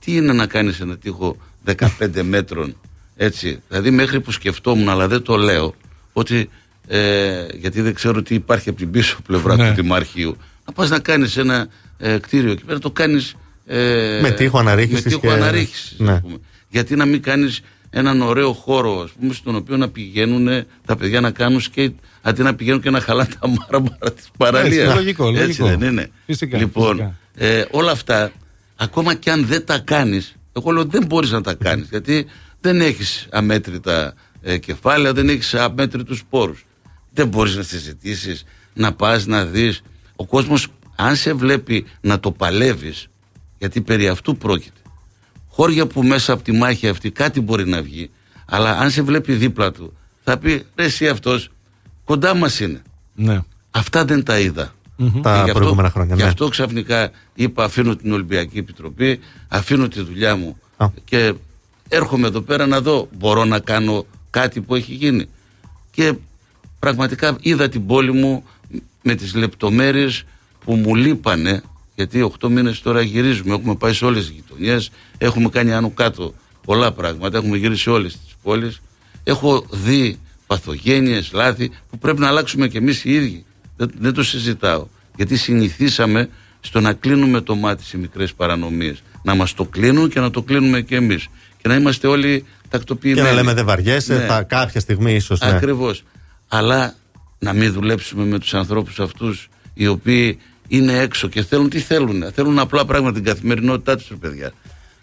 Τι 0.05 0.17
είναι 0.17 0.33
να 0.33 0.47
κάνεις 0.47 0.81
ένα 0.81 0.97
τείχο 0.97 1.37
15 1.77 2.23
μέτρων, 2.23 2.77
έτσι; 3.17 3.61
Δηλαδή 3.69 3.91
μέχρι 3.91 4.21
που 4.21 4.31
σκεφτόμουν, 4.33 4.89
αλλά 4.89 5.09
δεν 5.09 5.23
το 5.23 5.37
λέω, 5.37 5.75
ότι, 6.13 6.49
ε, 6.87 7.47
γιατί 7.55 7.81
δεν 7.81 7.95
ξέρω 7.95 8.23
τι 8.23 8.35
υπάρχει 8.35 8.69
από 8.69 8.79
την 8.79 8.91
πίσω 8.91 9.19
πλευρά 9.27 9.57
Ναι. 9.57 9.69
του 9.69 9.75
Δημαρχείου, 9.83 10.37
να 10.67 10.73
πας 10.73 10.91
να 10.91 10.99
κάνεις 10.99 11.37
ένα 11.37 11.69
ε, 11.99 12.19
κτίριο 12.19 12.51
εκεί 12.53 12.65
πέρα, 12.65 12.79
το 12.79 12.91
κάνεις... 12.91 13.35
Ε, 13.67 14.19
Με 14.23 14.31
τείχο 14.31 14.59
αναρρίχησης 14.59 15.05
Με 15.05 15.11
τείχο 15.11 15.21
και- 15.21 15.33
αναρρίχησης, 15.33 15.93
ας 15.93 15.99
Ναι. 15.99 16.21
πούμε. 16.21 16.37
Γιατί 16.69 16.97
να 16.97 17.05
μην 17.05 17.23
κάνεις 17.23 17.61
έναν 17.95 18.21
ωραίο 18.23 18.53
χώρο, 18.53 19.01
ας 19.01 19.11
πούμε, 19.11 19.35
στον 19.35 19.55
οποίο 19.57 19.77
να 19.77 19.89
πηγαίνουν 19.89 20.65
τα 20.87 20.97
παιδιά 20.97 21.21
να 21.21 21.31
κάνουν 21.31 21.61
σκέιτ, 21.61 21.95
αντί 22.23 22.43
να 22.43 22.55
πηγαίνουν 22.55 22.81
και 22.81 22.91
να 22.91 23.01
χαλάνε 23.01 23.29
τα 23.41 23.49
μάρμαρα 23.49 24.13
της 24.15 24.31
παραλίας. 24.39 24.85
Έτσι, 24.85 24.97
λογικό, 24.97 25.29
Έτσι 25.29 25.41
λογικό. 25.61 25.67
δεν 25.67 25.91
είναι. 25.91 26.11
Φυσικά, 26.27 26.59
λοιπόν, 26.59 26.97
φυσικά. 26.97 27.17
Ε, 27.35 27.65
όλα 27.71 27.91
αυτά, 27.91 28.33
ακόμα 28.77 29.15
και 29.15 29.31
αν 29.31 29.47
δεν 29.47 29.65
τα 29.67 29.79
κάνεις, 29.79 30.35
εγώ 30.57 30.71
λέω 30.71 30.85
δεν 30.85 31.07
μπορείς 31.07 31.31
να 31.31 31.41
τα 31.41 31.55
κάνεις, 31.55 31.89
γιατί 31.91 32.27
δεν 32.61 32.81
έχεις 32.81 33.27
αμέτρητα 33.31 34.15
ε, 34.43 34.59
κεφάλαια, 34.59 35.13
δεν 35.13 35.29
έχεις 35.29 35.55
αμέτρητους 35.55 36.25
πόρους. 36.31 36.65
Δεν 37.13 37.29
μπορείς 37.29 37.57
να 37.57 37.63
συζητήσεις, 37.63 38.45
να 38.75 38.93
πας 38.93 39.27
να 39.27 39.45
δεις. 39.45 39.83
Ο 40.17 40.27
κόσμος, 40.27 40.67
αν 40.97 41.17
σε 41.17 41.33
βλέπει 41.35 41.85
να 42.01 42.21
το 42.21 42.33
παλεύεις, 42.33 43.07
γιατί 43.59 43.81
περί 43.81 44.09
αυτού 44.09 44.37
πρόκειται. 44.37 44.81
Χώρια 45.55 45.87
που 45.87 46.03
μέσα 46.03 46.33
από 46.33 46.43
τη 46.43 46.53
μάχη 46.53 46.89
αυτή 46.89 47.11
κάτι 47.11 47.41
μπορεί 47.41 47.67
να 47.69 47.83
βγει, 47.83 48.11
αλλά 48.47 48.79
αν 48.79 48.91
σε 48.91 49.03
βλέπει 49.03 49.33
δίπλα 49.33 49.73
του, 49.73 49.97
θα 50.25 50.39
πει 50.39 50.67
ρε 50.75 50.85
εσύ 50.85 51.09
αυτός 51.09 51.49
κοντά 52.05 52.35
μας 52.35 52.61
είναι. 52.61 52.83
Ναι. 53.15 53.41
Αυτά 53.71 54.05
δεν 54.05 54.23
τα 54.25 54.39
είδα. 54.39 54.75
Τα 55.23 55.37
Και 55.39 55.43
γι' 55.45 55.53
προηγούμενα 55.53 55.91
χρόνια. 55.91 56.15
Γι' 56.15 56.23
Ναι. 56.23 56.29
αυτό 56.29 56.49
ξαφνικά 56.49 57.11
είπα 57.35 57.65
αφήνω 57.65 57.97
την 57.97 58.13
Ολυμπιακή 58.13 58.59
Επιτροπή, 58.59 59.21
αφήνω 59.49 59.89
τη 59.89 60.03
δουλειά 60.03 60.37
μου 60.37 60.57
Α. 60.77 60.87
και 61.05 61.35
έρχομαι 61.89 62.27
εδώ 62.27 62.41
πέρα 62.41 62.67
να 62.67 62.81
δω 62.81 63.09
μπορώ 63.19 63.45
να 63.45 63.59
κάνω 63.59 64.07
κάτι 64.31 64.61
που 64.61 64.75
έχει 64.75 64.95
γίνει. 64.95 65.27
Και 65.91 66.15
πραγματικά 66.79 67.37
είδα 67.41 67.69
την 67.69 67.87
πόλη 67.87 68.13
μου 68.13 68.45
με 69.03 69.15
τις 69.15 69.35
λεπτομέρειες 69.35 70.25
που 70.65 70.75
μου 70.75 70.95
λείπανε 70.95 71.63
γιατί 71.95 72.31
8 72.41 72.49
μήνες 72.49 72.81
τώρα 72.81 73.01
γυρίζουμε, 73.03 73.55
έχουμε 73.55 73.75
πάει 73.75 73.93
σε 73.93 74.05
όλες 74.05 74.27
τις 74.27 74.35
γειτονιές, 74.35 74.91
έχουμε 75.19 75.49
κάνει 75.49 75.73
άνω 75.73 75.91
κάτω 75.91 76.35
πολλά 76.65 76.93
πράγματα, 76.93 77.39
έχουμε 77.39 77.57
γυρίσει 77.57 77.83
σε 77.83 77.91
όλες 77.91 78.13
τις 78.13 78.35
πόλεις. 78.43 78.81
Έχω 79.25 79.67
δει 79.71 80.19
παθογένειες, 80.47 81.31
λάθη 81.33 81.71
που 81.91 81.99
πρέπει 81.99 82.21
να 82.21 82.29
αλλάξουμε 82.29 82.69
κι 82.69 82.77
εμείς 82.77 83.05
οι 83.05 83.15
ίδιοι. 83.15 83.45
Δεν, 83.77 83.91
δεν 83.99 84.13
το 84.13 84.23
συζητάω. 84.23 84.87
Γιατί 85.17 85.37
συνηθίσαμε 85.37 86.29
στο 86.61 86.81
να 86.81 86.93
κλείνουμε 86.93 87.41
το 87.41 87.55
μάτι 87.55 87.85
σε 87.85 87.99
μικρές 87.99 88.33
παρανομίες. 88.35 89.03
Να 89.23 89.35
μας 89.35 89.55
το 89.55 89.65
κλείνουν 89.65 90.09
και 90.09 90.21
να 90.21 90.31
το 90.31 90.43
κλείνουμε 90.43 90.81
κι 90.81 90.95
εμείς. 90.95 91.29
Και 91.63 91.69
να 91.69 91.75
είμαστε 91.75 92.07
όλοι 92.07 92.41
Και 92.41 92.69
τακτοποιημένοι. 92.69 93.27
να 93.27 93.33
λέμε 93.35 93.55
δεν 93.55 93.65
βαριέσαι, 93.65 94.17
Ναι. 94.19 94.25
θα 94.27 94.43
κάποια 94.43 94.81
στιγμή 94.81 95.15
ίσως. 95.15 95.41
Ναι. 95.41 95.49
Ακριβώς. 95.51 96.05
Αλλά 96.49 96.95
να 97.39 97.53
μην 97.53 97.73
δουλέψουμε 97.73 98.25
με 98.25 98.39
τους 98.39 98.55
ανθρώπους 98.55 99.01
αυτούς 99.01 99.49
οι 99.75 99.87
οποίοι 99.87 100.39
είναι 100.69 100.99
έξω 100.99 101.29
και 101.29 101.43
θέλουν 101.43 101.69
τι 101.69 101.79
θέλουν. 101.81 102.25
Θέλουν 102.35 102.59
απλά 102.59 102.85
πράγματα 102.85 103.13
την 103.15 103.25
καθημερινότητά 103.25 103.97
τους, 103.97 104.09
ρε 104.09 104.15
παιδιά. 104.15 104.53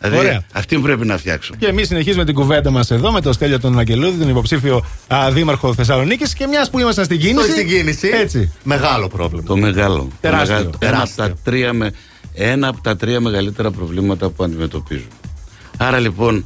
Δηλαδή, 0.02 0.18
Ωραία. 0.18 0.44
αυτή 0.54 0.78
πρέπει 0.80 1.06
να 1.06 1.18
φτιάξουμε. 1.18 1.58
Και 1.58 1.66
εμείς 1.66 1.88
συνεχίζουμε 1.88 2.26
την 2.26 2.34
κουβέντα 2.34 2.70
μας 2.72 2.92
εδώ 2.92 3.12
με 3.12 3.22
τον 3.22 3.34
Στέλιο 3.34 3.60
τον 3.60 3.80
Αγγελούδη, 3.80 4.18
τον 4.18 4.30
υποψήφιο 4.30 4.86
α, 5.14 5.32
δήμαρχο 5.32 5.74
Θεσσαλονίκης. 5.74 6.34
Και 6.34 6.48
μιας 6.48 6.70
που 6.70 6.80
ήμασταν 6.80 7.06
στην 7.06 7.20
κίνηση. 7.20 7.48
Το 7.48 7.52
στην 7.54 7.68
κίνηση. 7.68 8.08
Έτσι. 8.14 8.52
Μεγάλο 8.64 9.08
πρόβλημα. 9.08 9.44
Το 9.44 9.58
μεγάλο. 9.58 9.98
Το 9.98 10.10
Τεράστιο. 10.22 10.56
μεγάλο- 10.56 10.70
Ένα, 10.80 10.88
από 10.88 11.06
Τεράστιο. 11.16 11.24
τα 11.26 11.36
τρία 11.44 11.74
με, 11.74 11.92
ένα 12.34 12.68
από 12.68 12.82
τα 12.82 12.96
τρία 12.96 13.20
μεγαλύτερα 13.20 13.72
προβλήματα 13.72 14.30
που 14.30 14.44
αντιμετωπίζουμε. 14.44 15.08
Άρα 15.78 16.00
λοιπόν, 16.00 16.46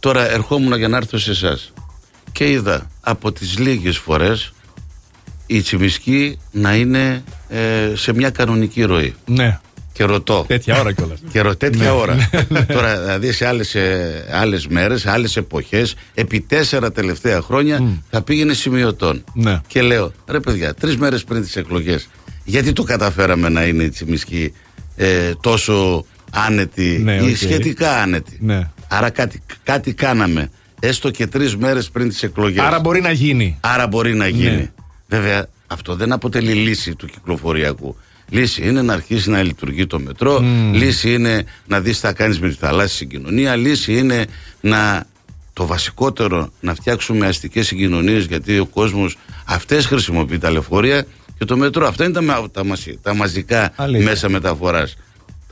τώρα 0.00 0.30
ερχόμουν 0.30 0.76
για 0.76 0.88
να 0.88 0.96
έρθω 0.96 1.18
σε 1.18 1.30
εσάς 1.30 1.72
και 2.32 2.50
είδα 2.50 2.90
από 3.00 3.32
τις 3.32 3.58
λίγες 3.58 3.96
φορές 3.98 4.52
η 5.46 5.60
Τσιμισκή 5.62 6.38
να 6.50 6.74
είναι 6.74 7.24
ε, 7.52 7.92
σε 7.96 8.12
μια 8.12 8.30
κανονική 8.30 8.82
ροή. 8.82 9.14
Ναι. 9.26 9.58
Και 9.92 10.04
ρωτώ. 10.04 10.44
Τέτοια 10.48 10.80
ώρα 10.80 10.92
κιόλας. 10.92 11.18
Και 11.32 11.40
ρω, 11.40 11.56
τέτοια 11.56 11.94
ώρα. 11.94 12.28
Τώρα, 12.68 13.00
δηλαδή 13.00 13.32
σε 13.32 13.46
άλλες 13.46 13.76
άλλες 14.32 14.66
μέρες, 14.66 15.00
σε 15.00 15.10
άλλες 15.10 15.36
εποχές, 15.36 15.94
επί 16.14 16.40
τέσσερα 16.40 16.92
τελευταία 16.92 17.40
χρόνια 17.40 17.82
θα 18.10 18.22
πήγαινε 18.22 18.52
σημειωτόν. 18.52 19.24
Ναι. 19.34 19.60
Και 19.66 19.82
λέω, 19.82 20.12
ρε 20.26 20.40
παιδιά, 20.40 20.74
τρεις 20.74 20.96
μέρες 20.96 21.24
πριν 21.24 21.42
τις 21.42 21.56
εκλογές, 21.56 22.08
γιατί 22.44 22.72
το 22.72 22.82
καταφέραμε 22.82 23.48
να 23.48 23.64
είναι 23.64 23.82
η 23.82 23.88
Τσιμισκή 23.88 24.52
ε, 24.96 25.30
τόσο 25.40 26.04
άνετη 26.30 27.00
Ναι, 27.02 27.14
ή 27.14 27.30
οκ. 27.30 27.36
σχετικά 27.36 28.00
άνετη. 28.02 28.38
Ναι. 28.40 28.68
Άρα 28.88 29.10
κάτι, 29.10 29.42
κάτι 29.62 29.94
κάναμε, 29.94 30.50
έστω 30.80 31.10
και 31.10 31.26
τρεις 31.26 31.56
μέρες 31.56 31.90
πριν 31.90 32.08
τις 32.08 32.22
εκλογές. 32.22 32.64
Άρα 32.64 32.80
μπορεί 32.80 33.00
να 33.00 33.10
γίνει. 33.10 33.58
Άρα 33.60 33.86
μπορεί 33.86 34.14
να 34.14 34.26
γίνει. 34.28 34.56
Ναι. 34.56 34.70
Βέβαια, 35.08 35.46
αυτό 35.72 35.94
δεν 35.94 36.12
αποτελεί 36.12 36.52
λύση 36.52 36.94
του 36.94 37.06
κυκλοφοριακού. 37.06 37.96
Λύση 38.28 38.62
είναι 38.68 38.82
να 38.82 38.92
αρχίσει 38.92 39.30
να 39.30 39.42
λειτουργεί 39.42 39.86
το 39.86 39.98
μετρό. 40.00 40.40
Λύση 40.72 41.12
είναι 41.14 41.44
να 41.66 41.80
δεις 41.80 41.94
τι 42.00 42.06
θα 42.06 42.12
κάνεις 42.12 42.40
με 42.40 42.48
τη 42.48 42.54
θαλάσσια 42.54 42.96
συγκοινωνία. 42.96 43.56
Λύση 43.56 43.98
είναι 43.98 44.26
να 44.60 45.04
το 45.52 45.66
βασικότερο 45.66 46.52
να 46.60 46.74
φτιάξουμε 46.74 47.26
αστικές 47.26 47.66
συγκοινωνίες 47.66 48.24
γιατί 48.24 48.58
ο 48.58 48.66
κόσμος 48.66 49.16
αυτές 49.44 49.86
χρησιμοποιεί 49.86 50.38
τα 50.38 50.50
λεωφορεία 50.50 51.02
και 51.02 51.08
και 51.38 51.44
το 51.44 51.56
μετρό. 51.56 51.86
Αυτά 51.86 52.04
είναι 52.04 52.12
τα, 52.12 52.22
μα- 52.22 52.50
τα, 52.50 52.64
μαζι- 52.64 52.98
τα 53.02 53.14
μαζικά 53.14 53.72
Αλήθεια. 53.76 54.04
μέσα 54.08 54.28
μεταφοράς. 54.28 54.96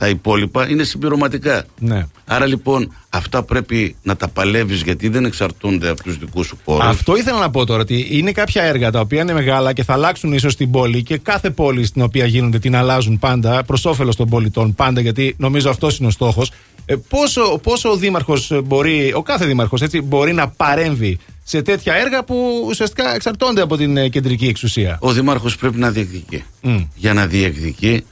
Τα 0.01 0.09
υπόλοιπα 0.09 0.69
είναι 0.69 0.83
συμπληρωματικά. 0.83 1.65
Ναι. 1.79 2.07
Άρα 2.25 2.45
λοιπόν 2.45 2.93
αυτά 3.09 3.43
πρέπει 3.43 3.95
να 4.03 4.15
τα 4.15 4.27
παλεύεις 4.27 4.81
γιατί 4.81 5.09
δεν 5.09 5.25
εξαρτώνται 5.25 5.89
από 5.89 6.03
τους 6.03 6.17
δικούς 6.17 6.47
σου 6.47 6.57
πόρους. 6.63 6.85
Αυτό 6.85 7.15
ήθελα 7.15 7.39
να 7.39 7.49
πω 7.49 7.65
τώρα, 7.65 7.81
ότι 7.81 8.07
είναι 8.09 8.31
κάποια 8.31 8.63
έργα 8.63 8.91
τα 8.91 8.99
οποία 8.99 9.21
είναι 9.21 9.33
μεγάλα 9.33 9.73
και 9.73 9.83
θα 9.83 9.93
αλλάξουν 9.93 10.33
ίσως 10.33 10.55
την 10.55 10.71
πόλη 10.71 11.03
και 11.03 11.17
κάθε 11.17 11.49
πόλη 11.49 11.85
στην 11.85 12.01
οποία 12.01 12.25
γίνονται 12.25 12.59
την 12.59 12.75
αλλάζουν 12.75 13.19
πάντα 13.19 13.63
προς 13.63 13.85
όφελος 13.85 14.15
των 14.15 14.29
πολιτών. 14.29 14.75
Πάντα 14.75 15.01
γιατί 15.01 15.35
νομίζω 15.37 15.69
αυτός 15.69 15.97
είναι 15.97 16.07
ο 16.07 16.11
στόχος. 16.11 16.51
Ε, 16.85 16.95
πόσο, 17.09 17.59
πόσο 17.63 17.89
ο 17.89 17.95
Δήμαρχος 17.95 18.51
μπορεί, 18.63 19.13
ο 19.15 19.21
κάθε 19.21 19.45
Δήμαρχος 19.45 19.81
έτσι, 19.81 20.01
μπορεί 20.01 20.33
να 20.33 20.47
παρέμβει 20.47 21.19
σε 21.43 21.61
τέτοια 21.61 21.93
έργα 21.93 22.23
που 22.23 22.65
ουσιαστικά 22.67 23.15
εξαρτώνται 23.15 23.61
από 23.61 23.77
την 23.77 23.97
ε, 23.97 24.09
κεντρική 24.09 24.47
εξουσία; 24.47 24.97
Ο 25.01 25.11
Δήμαρχος 25.11 25.55
πρέπει 25.55 25.77
να 25.77 25.91
διεκδικεί. 25.91 26.43
Μμ. 26.61 26.77
Για 26.95 27.13
να 27.13 27.27
διεκδικεί 27.27 28.03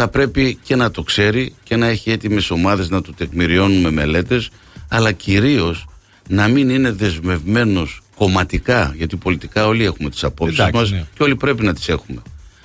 θα 0.00 0.08
πρέπει 0.08 0.58
και 0.62 0.76
να 0.76 0.90
το 0.90 1.02
ξέρει 1.02 1.54
και 1.62 1.76
να 1.76 1.86
έχει 1.86 2.10
έτοιμες 2.10 2.50
ομάδες 2.50 2.88
να 2.88 3.02
το 3.02 3.12
τεκμηριώνουν 3.12 3.80
με 3.80 3.90
μελέτες 3.90 4.50
αλλά 4.88 5.12
κυρίως 5.12 5.86
να 6.28 6.48
μην 6.48 6.68
είναι 6.68 6.92
δεσμευμένος 6.92 8.00
κομματικά 8.16 8.94
γιατί 8.96 9.16
πολιτικά 9.16 9.66
όλοι 9.66 9.84
έχουμε 9.84 10.10
τις 10.10 10.24
απόψεις 10.24 10.58
Εντάξει, 10.58 10.78
μας 10.78 10.90
ναι. 10.90 11.06
και 11.14 11.22
όλοι 11.22 11.36
πρέπει 11.36 11.64
να 11.64 11.74
τις 11.74 11.88
έχουμε. 11.88 12.22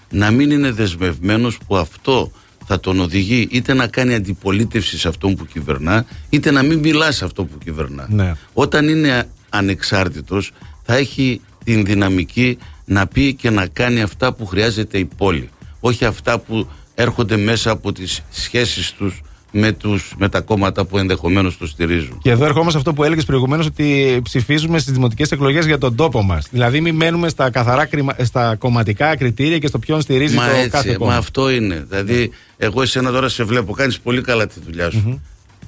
Να 0.09 0.31
μην 0.31 0.51
είναι 0.51 0.71
δεσμευμένος 0.71 1.57
που 1.67 1.77
αυτό 1.77 2.31
θα 2.65 2.79
τον 2.79 2.99
οδηγεί 2.99 3.47
είτε 3.51 3.73
να 3.73 3.87
κάνει 3.87 4.13
αντιπολίτευση 4.13 4.97
σε 4.97 5.07
αυτόν 5.07 5.35
που 5.35 5.45
κυβερνά 5.45 6.05
είτε 6.29 6.51
να 6.51 6.63
μην 6.63 6.79
μιλά 6.79 7.11
σε 7.11 7.25
αυτό 7.25 7.45
που 7.45 7.57
κυβερνά. 7.57 8.07
Ναι. 8.09 8.33
Όταν 8.53 8.87
είναι 8.87 9.29
ανεξάρτητος 9.49 10.51
θα 10.83 10.95
έχει 10.95 11.41
την 11.63 11.85
δυναμική 11.85 12.57
να 12.85 13.07
πει 13.07 13.33
και 13.33 13.49
να 13.49 13.67
κάνει 13.67 14.01
αυτά 14.01 14.33
που 14.33 14.45
χρειάζεται 14.45 14.97
η 14.97 15.05
πόλη. 15.05 15.49
Όχι 15.79 16.05
αυτά 16.05 16.39
που 16.39 16.67
έρχονται 16.95 17.37
μέσα 17.37 17.71
από 17.71 17.91
τις 17.91 18.21
σχέσεις 18.31 18.91
τους 18.91 19.21
με, 19.55 19.71
τους, 19.71 20.13
με 20.17 20.29
τα 20.29 20.41
κόμματα 20.41 20.85
που 20.85 20.97
ενδεχομένως 20.97 21.57
το 21.57 21.67
στηρίζουν. 21.67 22.19
Και 22.21 22.29
εδώ 22.29 22.45
ερχόμαστε 22.45 22.71
σε 22.71 22.77
αυτό 22.77 22.93
που 22.93 23.03
έλεγες 23.03 23.25
προηγουμένως, 23.25 23.65
ότι 23.65 24.19
ψηφίζουμε 24.23 24.79
στις 24.79 24.93
δημοτικές 24.93 25.31
εκλογές 25.31 25.65
για 25.65 25.77
τον 25.77 25.95
τόπο 25.95 26.23
μας. 26.23 26.47
Δηλαδή, 26.51 26.81
μην 26.81 26.95
μένουμε 26.95 27.29
στα 27.29 27.49
καθαρά 27.49 27.85
κριμα- 27.85 28.15
στα 28.23 28.55
κομματικά 28.55 29.15
κριτήρια 29.17 29.57
και 29.59 29.67
στο 29.67 29.79
ποιον 29.79 30.01
στηρίζει 30.01 30.35
Μα 30.35 30.47
το 30.49 30.55
έτσι, 30.55 30.69
κάθε 30.69 30.91
μα 30.91 30.97
κόμμα. 30.97 31.15
αυτό 31.15 31.49
είναι. 31.49 31.85
Δηλαδή, 31.89 32.31
εγώ 32.57 32.81
εσένα 32.81 33.11
τώρα 33.11 33.29
σε 33.29 33.43
βλέπω, 33.43 33.73
κάνεις 33.73 33.99
πολύ 33.99 34.21
καλά 34.21 34.47
τη 34.47 34.59
δουλειά 34.65 34.91
σου. 34.91 35.21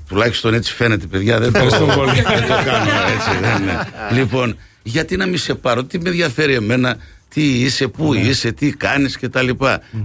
Τουλάχιστον 0.07 0.53
έτσι 0.53 0.73
φαίνεται, 0.73 1.05
παιδιά. 1.05 1.39
Δεν 1.39 1.51
το, 1.51 1.57
Ευχαριστώ 1.59 1.85
πολύ. 1.99 2.11
δεν 2.11 2.23
το 2.41 2.53
κάνω 2.65 2.91
έτσι. 3.15 3.39
Δεν 3.41 3.61
είναι. 3.61 3.87
λοιπόν, 4.11 4.55
γιατί 4.83 5.15
να 5.17 5.25
μην 5.25 5.37
σε 5.37 5.55
πάρω, 5.55 5.83
τι 5.83 5.99
με 5.99 6.09
ενδιαφέρει 6.09 6.53
εμένα, 6.53 6.97
τι 7.35 7.59
είσαι, 7.61 7.87
πού 7.87 8.13
Ναι. 8.13 8.19
είσαι, 8.19 8.51
τι 8.51 8.71
κάνεις 8.71 9.17
κτλ. 9.17 9.49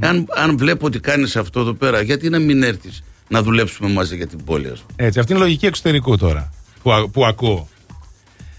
Αν, 0.01 0.27
αν 0.37 0.57
βλέπω 0.59 0.87
ότι 0.87 1.01
κάνεις 1.01 1.37
αυτό 1.37 1.61
εδώ 1.61 1.73
πέρα, 1.75 2.01
γιατί 2.03 2.29
να 2.29 2.39
μην 2.39 2.63
έρθεις 2.63 3.03
να 3.29 3.43
δουλέψουμε 3.43 3.89
μαζί 3.93 4.17
για 4.17 4.27
την 4.27 4.45
πόλη, 4.45 4.69
ας 4.69 4.79
πούμε; 4.81 5.07
Έτσι, 5.07 5.19
αυτή 5.19 5.33
είναι 5.33 5.41
η 5.41 5.45
λογική 5.45 5.67
εξωτερικού 5.67 6.17
τώρα. 6.17 6.53
Που, 6.83 6.93
α- 6.93 7.09
που 7.09 7.25
ακούω. 7.27 7.69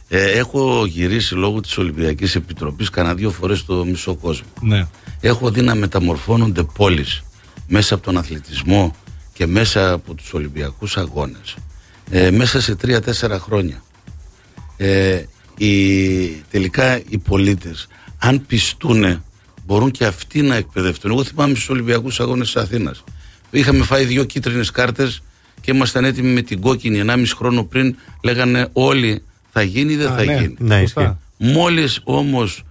Ε, 0.08 0.32
έχω 0.32 0.86
γυρίσει 0.86 1.34
λόγω 1.36 1.60
της 1.62 1.78
Ολυμπιακής 1.78 2.36
Επιτροπής 2.36 2.90
κανένα 2.90 3.16
δύο 3.16 3.30
φορές 3.32 3.60
στο 3.60 3.86
μισό 3.86 4.16
κόσμο. 4.16 4.48
Ναι. 4.62 4.88
Έχω 5.22 5.50
δει 5.52 5.62
να 5.62 5.76
μεταμορφώνονται 5.76 6.64
πόλεις 6.64 7.24
μέσα 7.68 7.94
από 7.96 8.04
τον 8.04 8.18
αθλητισμό 8.18 8.96
και 9.34 9.46
μέσα 9.48 9.92
από 9.92 10.14
τους 10.14 10.34
Ολυμπιακούς 10.34 10.98
αγώνες 10.98 11.56
ε, 12.12 12.32
μέσα 12.32 12.62
σε 12.62 12.76
τρία-τέσσερα 12.76 13.40
χρόνια. 13.40 13.84
Ε, 14.78 15.24
οι, 15.58 16.28
τελικά 16.28 17.00
οι 17.10 17.18
πολίτες 17.18 17.88
αν 18.24 18.46
πιστούν 18.46 19.24
μπορούν 19.66 19.92
και 19.92 20.06
αυτοί 20.06 20.42
να 20.42 20.56
εκπαιδευτούν. 20.56 21.12
Εγώ 21.12 21.24
θυμάμαι 21.24 21.54
στους 21.54 21.70
Ολυμπιακούς 21.70 22.20
αγώνες 22.20 22.52
της 22.52 22.62
Αθήνας. 22.62 23.04
Είχαμε 23.52 23.84
φάει 23.84 24.06
δύο 24.06 24.24
κίτρινες 24.24 24.72
κάρτες 24.72 25.22
και 25.62 25.72
ήμασταν 25.72 26.04
έτοιμοι 26.06 26.34
με 26.34 26.42
την 26.42 26.62
κόκκινη 26.62 27.02
1,5 27.08 27.24
χρόνο 27.36 27.64
πριν 27.64 27.96
λέγανε 28.24 28.68
όλοι 28.74 29.22
θα 29.52 29.62
γίνει 29.62 29.94
ή 29.94 29.96
δεν 29.96 30.08
Α, 30.12 30.16
θα 30.16 30.24
ναι. 30.24 30.34
γίνει. 30.36 30.56
Ναι, 30.60 30.80
Σωστά. 30.80 31.02
ισχύει. 31.02 31.54
Μόλις 31.58 32.00
όμως 32.04 32.64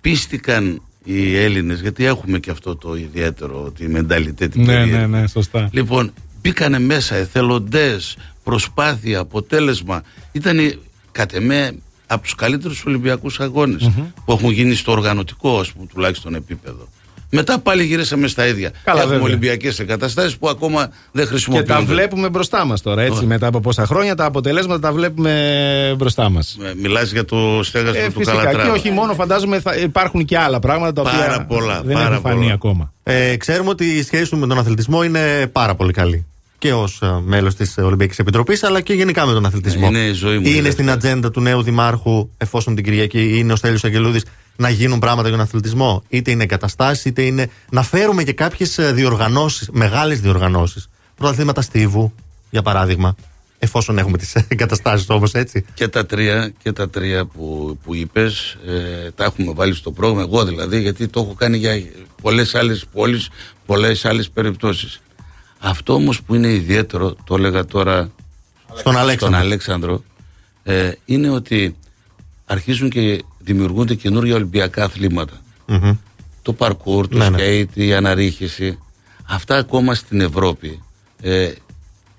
πίστηκαν 0.00 0.82
οι 1.04 1.36
Έλληνες, 1.36 1.80
γιατί 1.80 2.04
έχουμε 2.04 2.38
και 2.38 2.50
αυτό 2.50 2.76
το 2.76 2.94
ιδιαίτερο, 2.96 3.70
τη 3.76 3.88
μενταλιτέ 3.88 4.48
την 4.48 4.60
Ναι, 4.60 4.66
περίεργη. 4.66 4.92
ναι, 4.92 5.06
ναι, 5.20 5.26
σωστά. 5.26 5.68
Λοιπόν, 5.72 6.12
μπήκανε 6.42 6.78
μέσα 6.78 7.14
εθελοντές, 7.16 8.16
προσπάθεια, 8.44 9.18
αποτέλεσμα. 9.18 10.02
Ήταν 10.32 10.80
κατ' 11.12 11.34
εμέ 11.34 11.74
από 12.12 12.22
τους 12.22 12.34
καλύτερους 12.34 12.84
Ολυμπιακούς 12.86 13.40
αγώνες 13.40 13.90
που 14.24 14.32
έχουν 14.32 14.50
γίνει 14.50 14.74
στο 14.74 14.92
οργανωτικό, 14.92 15.58
ας 15.58 15.72
πούμε, 15.72 15.86
τουλάχιστον 15.86 16.34
επίπεδο. 16.34 16.88
Μετά 17.32 17.58
πάλι 17.58 17.84
γυρίσαμε 17.84 18.26
στα 18.26 18.46
ίδια. 18.46 18.70
Καλά, 18.84 18.98
Έχουμε 19.00 19.12
βέβαια. 19.14 19.28
Ολυμπιακές 19.28 19.78
εγκαταστάσεις 19.78 20.36
που 20.36 20.48
ακόμα 20.48 20.90
δεν 21.12 21.24
Και 21.24 21.30
χρησιμοποιούνται. 21.30 21.72
τα 21.72 21.80
βλέπουμε 21.80 22.28
μπροστά 22.28 22.64
μας 22.64 22.82
τώρα, 22.82 23.02
έτσι. 23.02 23.26
Μετά 23.26 23.46
από 23.46 23.60
πόσα 23.60 23.86
χρόνια 23.86 24.14
τα 24.14 24.24
αποτελέσματα 24.24 24.80
τα 24.80 24.92
βλέπουμε 24.92 25.94
μπροστά 25.96 26.28
μας. 26.30 26.56
Ε, 26.62 26.72
Μιλάς 26.82 27.12
για 27.12 27.24
το 27.24 27.60
στέγαστρο 27.62 28.02
Ε, 28.02 28.06
του 28.06 28.18
φυσικά. 28.18 28.36
Καλατράβα. 28.36 28.64
Και 28.64 28.78
όχι 28.78 28.90
μόνο, 28.90 29.14
φαντάζομαι 29.14 29.60
θα 29.60 29.76
υπάρχουν 29.76 30.24
και 30.24 30.38
άλλα 30.38 30.58
πράγματα 30.58 30.92
τα 30.92 31.00
οποία 31.10 31.26
Πάρα 31.26 31.44
πολλά, 31.44 31.82
δεν 31.84 31.94
πάρα 31.94 32.08
έχουν 32.08 32.20
φανεί 32.20 32.40
πολλά. 32.40 32.52
ακόμα. 32.52 32.92
Ε, 33.02 33.36
ξέρουμε 33.36 33.68
ότι 33.70 33.84
η 33.84 34.02
σχέση 34.02 34.30
του 34.30 34.36
με 34.38 34.46
τον 34.46 34.58
αθλητισμό 34.58 35.04
είναι 35.04 35.46
πάρα 35.52 35.74
πολύ 35.74 35.92
καλή. 35.92 36.26
Και 36.60 36.72
ως 36.72 37.02
μέλος 37.24 37.54
της 37.54 37.78
Ολυμπιακής 37.78 38.18
Επιτροπής, 38.18 38.62
αλλά 38.62 38.80
και 38.80 38.92
γενικά 38.92 39.26
με 39.26 39.32
τον 39.32 39.46
αθλητισμό. 39.46 39.86
Είναι 39.86 39.98
η 39.98 40.12
ζωή 40.12 40.38
μου, 40.38 40.46
Είναι 40.46 40.68
η 40.68 40.70
στην 40.70 40.84
δεύτερη. 40.86 40.90
ατζέντα 40.90 41.30
του 41.30 41.40
νέου 41.40 41.62
Δημάρχου, 41.62 42.28
εφόσον 42.36 42.74
την 42.74 42.84
Κυριακή 42.84 43.38
είναι 43.38 43.52
ο 43.52 43.56
Στέλιος 43.56 43.84
Αγγελούδης, 43.84 44.24
να 44.56 44.68
γίνουν 44.70 44.98
πράγματα 44.98 45.28
για 45.28 45.36
τον 45.36 45.46
αθλητισμό. 45.46 46.02
Είτε 46.08 46.30
είναι 46.30 46.42
εγκαταστάσεις, 46.42 47.04
είτε 47.04 47.22
είναι. 47.22 47.50
να 47.70 47.82
φέρουμε 47.82 48.22
και 48.24 48.32
κάποιες 48.32 48.78
διοργανώσεις, 48.92 49.68
μεγάλες 49.72 50.20
διοργανώσεις. 50.20 50.88
Πρωταθλήματα 51.16 51.62
Στίβου, 51.62 52.12
για 52.50 52.62
παράδειγμα. 52.62 53.14
Εφόσον 53.58 53.98
έχουμε 53.98 54.18
τις 54.18 54.34
εγκαταστάσεις 54.48 55.08
όμως, 55.10 55.32
έτσι. 55.32 55.64
Και 55.74 55.88
τα 55.88 56.06
τρία, 56.06 56.52
και 56.62 56.72
τα 56.72 56.90
τρία 56.90 57.24
που, 57.26 57.78
που 57.84 57.94
είπες 57.94 58.56
ε, 58.66 59.10
τα 59.10 59.24
έχουμε 59.24 59.52
βάλει 59.54 59.74
στο 59.74 59.90
πρόγραμμα, 59.90 60.22
εγώ 60.22 60.44
δηλαδή, 60.44 60.80
γιατί 60.80 61.08
το 61.08 61.20
έχω 61.20 61.34
κάνει 61.34 61.56
για 61.56 61.82
πολλές 62.22 62.54
άλλες 62.54 62.84
πόλεις, 62.92 63.28
πολλές 63.66 64.04
άλλες 64.04 64.30
περιπτώσεις. 64.30 65.00
Αυτό 65.60 65.92
όμως 65.94 66.22
που 66.22 66.34
είναι 66.34 66.48
ιδιαίτερο, 66.48 67.16
το 67.24 67.34
έλεγα 67.34 67.64
τώρα 67.64 68.10
Στον 68.74 68.96
Αλέξανδρο. 68.96 69.26
στον 69.26 69.34
Αλέξανδρο, 69.34 70.04
ε, 70.62 70.92
είναι 71.04 71.30
ότι 71.30 71.76
αρχίζουν 72.46 72.90
και 72.90 73.22
δημιουργούνται 73.38 73.94
καινούργια 73.94 74.34
Ολυμπιακά 74.34 74.84
αθλήματα. 74.84 75.40
Μμμ. 75.66 75.96
Το 76.42 76.52
παρκούρ, 76.52 77.08
το 77.08 77.16
Ναι, 77.18 77.28
ναι. 77.28 77.38
σκέιτ, 77.38 77.76
η 77.76 77.94
αναρρίχηση. 77.94 78.78
Αυτά 79.28 79.56
ακόμα 79.56 79.94
στην 79.94 80.20
Ευρώπη 80.20 80.82
ε, 81.22 81.50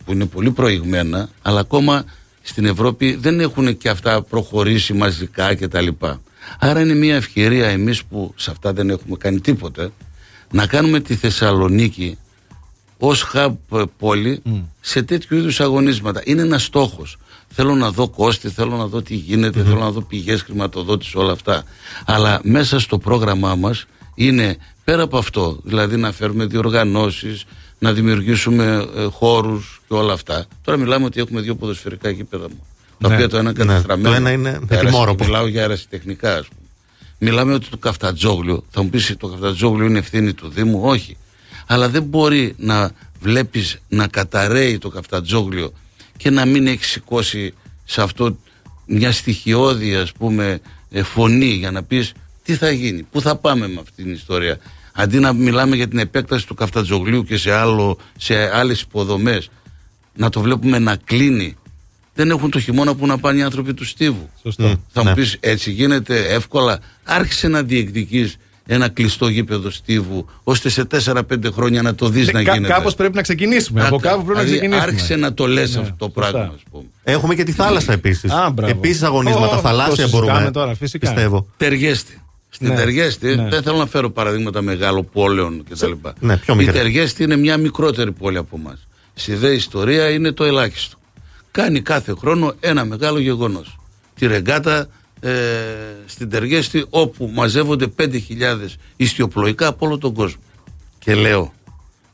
που 0.05 0.11
είναι 0.11 0.25
πολύ 0.25 0.51
προηγμένα, 0.51 1.29
αλλά 1.41 1.59
ακόμα 1.59 2.03
στην 2.41 2.65
Ευρώπη 2.65 3.15
δεν 3.15 3.39
έχουν 3.39 3.77
και 3.77 3.89
αυτά 3.89 4.21
προχωρήσει 4.21 4.93
μαζικά 4.93 5.55
κτλ. 5.55 5.87
Άρα 6.59 6.81
είναι 6.81 6.93
μια 6.93 7.15
ευκαιρία 7.15 7.67
εμείς 7.67 8.03
που 8.03 8.33
σε 8.35 8.51
αυτά 8.51 8.73
δεν 8.73 8.89
έχουμε 8.89 9.17
κάνει 9.17 9.39
τίποτε 9.39 9.91
να 10.51 10.67
κάνουμε 10.67 10.99
τη 10.99 11.15
Θεσσαλονίκη 11.15 12.17
ως 13.03 13.31
hub 13.33 13.53
ε, 13.73 13.83
πόλη 13.97 14.41
σε 14.81 15.03
τέτοιου 15.03 15.37
είδους 15.37 15.59
αγωνίσματα. 15.59 16.21
Είναι 16.25 16.41
ένας 16.41 16.63
στόχος. 16.63 17.17
Θέλω 17.53 17.75
να 17.75 17.91
δω 17.91 18.09
κόστη, 18.09 18.49
θέλω 18.49 18.75
να 18.75 18.85
δω 18.87 19.01
τι 19.01 19.15
γίνεται, 19.15 19.63
θέλω 19.63 19.79
να 19.79 19.91
δω 19.91 20.01
πηγές 20.01 20.41
χρηματοδότησης, 20.41 21.15
όλα 21.15 21.31
αυτά. 21.31 21.63
Αλλά 22.05 22.39
μέσα 22.43 22.79
στο 22.79 22.97
πρόγραμμά 22.97 23.55
μας 23.55 23.85
είναι 24.15 24.57
πέρα 24.83 25.01
από 25.03 25.17
αυτό, 25.17 25.59
δηλαδή 25.63 25.97
να 25.97 26.11
φέρουμε 26.11 26.45
διοργανώσεις, 26.45 27.45
να 27.79 27.93
δημιουργήσουμε 27.93 28.87
ε, 28.95 29.03
χώρους 29.03 29.81
και 29.87 29.93
όλα 29.93 30.13
αυτά. 30.13 30.45
Τώρα 30.63 30.77
μιλάμε 30.77 31.05
ότι 31.05 31.19
έχουμε 31.19 31.41
δύο 31.41 31.55
ποδοσφαιρικά 31.55 32.09
γήπεδα 32.09 32.49
μου. 32.49 32.65
Τα 32.99 33.07
Ναι. 33.07 33.13
οποία 33.13 33.29
το 33.29 33.37
ένα 33.37 33.51
Ναι. 33.51 33.65
κατεστραμμένο. 33.65 34.09
Το 34.09 34.15
ένα 34.15 34.31
είναι 34.31 34.49
με 34.51 34.67
Αερασι- 34.69 34.85
τιμόρροπο. 34.91 35.23
Μιλάω 35.25 35.47
για 35.47 35.61
αερασιτεχνικά, 35.61 36.33
ας 36.35 36.47
πούμε. 36.47 36.59
Μιλάμε 37.17 37.53
ότι 37.53 37.67
το 37.69 37.77
καφτατζόγλιο, 37.77 38.63
θα 38.69 38.83
μου 38.83 38.89
πεις 38.89 39.15
το 39.19 39.27
καφτατζόγλιο 39.27 39.85
είναι 39.85 39.99
ευθύνη 39.99 40.33
του 40.33 40.49
Δήμου, 40.49 40.79
όχι. 40.83 41.17
Αλλά 41.71 41.89
δεν 41.89 42.03
μπορεί 42.03 42.53
να 42.57 42.91
βλέπεις 43.19 43.77
να 43.87 44.07
καταραίει 44.07 44.77
το 44.77 44.89
καφτατζόγλιο 44.89 45.73
και 46.17 46.29
να 46.29 46.45
μην 46.45 46.67
έχεις 46.67 46.87
σηκώσει 46.87 47.53
σε 47.85 48.01
αυτό 48.01 48.37
μια 48.85 49.11
στοιχειώδη 49.11 49.95
ας 49.95 50.11
πούμε 50.11 50.59
ε, 50.91 51.03
φωνή 51.03 51.45
για 51.45 51.71
να 51.71 51.83
πεις 51.83 52.11
τι 52.43 52.55
θα 52.55 52.71
γίνει, 52.71 53.03
πού 53.03 53.21
θα 53.21 53.35
πάμε 53.35 53.67
με 53.67 53.79
αυτή 53.79 54.03
την 54.03 54.11
ιστορία. 54.13 54.57
Αντί 54.93 55.19
να 55.19 55.33
μιλάμε 55.33 55.75
για 55.75 55.87
την 55.87 55.99
επέκταση 55.99 56.47
του 56.47 56.53
καφτατζογλίου 56.53 57.23
και 57.23 57.37
σε, 57.37 57.51
άλλο, 57.51 57.97
σε 58.17 58.57
άλλες 58.57 58.81
υποδομές 58.81 59.49
να 60.13 60.29
το 60.29 60.41
βλέπουμε 60.41 60.79
να 60.79 60.95
κλείνει. 60.95 61.55
Δεν 62.13 62.29
έχουν 62.29 62.49
το 62.51 62.59
χειμώνα 62.59 62.95
που 62.95 63.05
να 63.05 63.17
πάνε 63.17 63.39
οι 63.39 63.43
άνθρωποι 63.43 63.73
του 63.73 63.85
Στίβου. 63.85 64.29
Σωστό. 64.41 64.67
Μμ. 64.67 64.73
Θα 64.91 65.03
Ναι. 65.03 65.09
μου 65.09 65.15
πεις 65.15 65.37
έτσι 65.39 65.71
γίνεται 65.71 66.25
εύκολα. 66.33 66.79
Άρχισε 67.03 67.47
να 67.47 67.63
διεκδικείς 67.63 68.37
ένα 68.73 68.89
κλειστό 68.89 69.27
γήπεδο 69.27 69.69
Στίβου, 69.69 70.25
ώστε 70.43 70.69
σε 70.69 70.85
4-5 71.05 71.21
χρόνια 71.53 71.81
να 71.81 71.95
το 71.95 72.09
δεις 72.09 72.31
να 72.31 72.43
Κα, 72.43 72.53
γίνεται. 72.53 72.73
κάπως 72.73 72.95
πρέπει 72.95 73.15
να 73.15 73.21
ξεκινήσουμε. 73.21 73.85
Από 73.85 73.97
Κα- 73.97 74.09
κάπου 74.09 74.23
πρέπει 74.23 74.37
να 74.37 74.43
δηλαδή, 74.43 74.59
ξεκινήσουμε. 74.59 74.91
Άρχισε 74.91 75.15
να 75.15 75.33
το 75.33 75.47
λες 75.47 75.75
Ναι, 75.75 75.81
αυτό 75.81 75.95
το 75.97 76.11
σωστά. 76.21 76.31
πράγμα, 76.31 76.53
ας 76.55 76.61
πούμε. 76.71 76.83
Έχουμε 77.03 77.35
και 77.35 77.43
τη 77.43 77.51
θάλασσα 77.51 77.93
επίσης. 77.93 78.31
Α, 78.31 78.49
μπράβο. 78.49 78.71
Επίσης 78.71 79.03
αγωνίσματα 79.03 79.45
Ω, 79.47 79.49
το 79.49 79.57
θαλάσσια 79.57 79.95
συζητάμε 80.07 80.31
μπορούμε. 80.31 80.51
τώρα, 80.51 80.75
φυσικά. 80.75 81.09
Πιστεύω. 81.11 81.47
Ταιριέστε. 81.57 82.11
Στην 82.49 82.67
Ναι. 82.67 82.75
Τεργέστη, 82.75 83.35
Ναι. 83.35 83.47
δεν 83.49 83.61
θέλω 83.63 83.77
να 83.77 83.85
φέρω 83.85 84.09
παραδείγματα 84.11 84.61
μεγάλων 84.61 85.09
πόλεων 85.11 85.63
κτλ. 85.69 85.91
ναι, 86.19 86.37
πιο 86.37 86.53
Η 86.53 86.57
μικρή. 86.57 86.73
Τεργέστη 86.73 87.23
είναι 87.23 87.35
μια 87.35 87.57
μικρότερη 87.57 88.11
πόλη 88.11 88.37
από 88.37 88.57
εμάς. 88.59 88.87
Στη 89.13 89.33
δε 89.35 89.53
ιστορία 89.53 90.09
είναι 90.09 90.31
το 90.31 90.43
ελάχιστο. 90.43 90.97
Κάνει 91.51 91.81
κάθε 91.81 92.13
χρόνο 92.17 92.53
ένα 92.59 92.85
μεγάλο 92.85 93.19
γεγονός. 93.19 93.77
Τη 94.15 94.27
ρεγκάτα 94.27 94.87
ε, 95.23 95.31
στην 96.05 96.29
Τεργέστη, 96.29 96.85
όπου 96.89 97.29
μαζεύονται 97.33 97.87
5.000 97.99 98.07
ιστιοπλοϊκά 98.95 99.67
από 99.67 99.85
όλο 99.85 99.97
τον 99.97 100.13
κόσμο. 100.13 100.41
Και 100.99 101.15
λέω, 101.15 101.53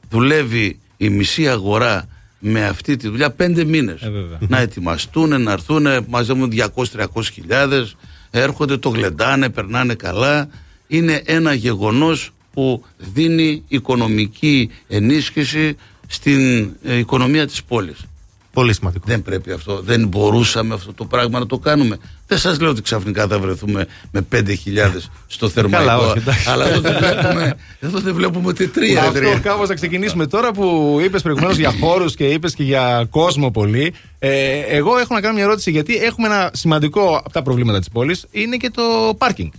δουλεύει 0.09 0.79
η 0.97 1.09
μισή 1.09 1.47
αγορά 1.49 2.07
με 2.39 2.65
αυτή 2.65 2.95
τη 2.97 3.07
δουλειά 3.07 3.31
πέντε 3.31 3.63
μήνες 3.63 4.01
Ε, 4.01 4.09
βέβαια. 4.09 4.37
να 4.47 4.59
ετοιμαστούν, 4.59 5.41
να 5.41 5.51
έρθουν, 5.51 5.87
μαζεύουν 6.07 6.51
200-300 6.51 7.05
χιλιάδες, 7.33 7.95
έρχονται, 8.31 8.77
το 8.77 8.89
γλεντάνε, 8.89 9.49
περνάνε 9.49 9.93
καλά. 9.93 10.49
Είναι 10.87 11.21
ένα 11.25 11.53
γεγονός 11.53 12.31
που 12.53 12.85
δίνει 12.97 13.63
οικονομική 13.67 14.69
ενίσχυση 14.87 15.75
στην 16.07 16.69
ε, 16.83 16.97
οικονομία 16.97 17.47
της 17.47 17.63
πόλης. 17.63 17.97
Πολύ 18.57 18.73
σημαντικό. 18.73 19.03
Δεν 19.07 19.21
πρέπει 19.21 19.51
αυτό, 19.51 19.81
δεν 19.81 20.07
μπορούσαμε 20.07 20.73
αυτό 20.73 20.93
το 20.93 21.05
πράγμα 21.05 21.39
να 21.39 21.45
το 21.45 21.57
κάνουμε. 21.57 21.97
Δεν 22.27 22.37
σας 22.37 22.59
λέω 22.59 22.69
ότι 22.69 22.81
ξαφνικά 22.81 23.27
θα 23.27 23.39
βρεθούμε 23.39 23.87
με 24.11 24.27
5.000 24.31 24.43
στο 25.27 25.49
θερμαϊκό, 25.49 25.85
Καλά, 25.85 25.97
όχι, 25.97 26.17
εντάξει. 26.17 26.49
αλλά 26.49 26.67
εδώ 26.67 26.79
δεν 26.79 26.97
βλέπουμε, 26.97 27.55
εδώ 27.79 27.99
δεν 27.99 28.13
βλέπουμε 28.13 28.47
ούτε 28.47 28.67
τρία. 28.67 29.01
Αυτό 29.01 29.39
κάπως 29.41 29.69
να 29.69 29.75
ξεκινήσουμε 29.75 30.27
τώρα 30.27 30.51
που 30.51 30.97
είπες 31.03 31.21
προηγουμένως 31.21 31.57
για 31.57 31.73
χώρους 31.79 32.15
και 32.15 32.25
είπες 32.25 32.53
και 32.53 32.63
για 32.63 33.07
κόσμο 33.09 33.51
πολύ. 33.51 33.93
Ε, 34.19 34.59
εγώ 34.59 34.97
έχω 34.97 35.13
να 35.13 35.21
κάνω 35.21 35.33
μια 35.33 35.43
ερώτηση 35.43 35.71
γιατί 35.71 35.95
έχουμε 35.95 36.27
ένα 36.27 36.49
σημαντικό 36.53 37.15
από 37.15 37.31
τα 37.31 37.41
προβλήματα 37.41 37.79
της 37.79 37.89
πόλης 37.89 38.25
είναι 38.31 38.57
και 38.57 38.69
το 38.69 38.83
πάρκινγκ. 39.17 39.51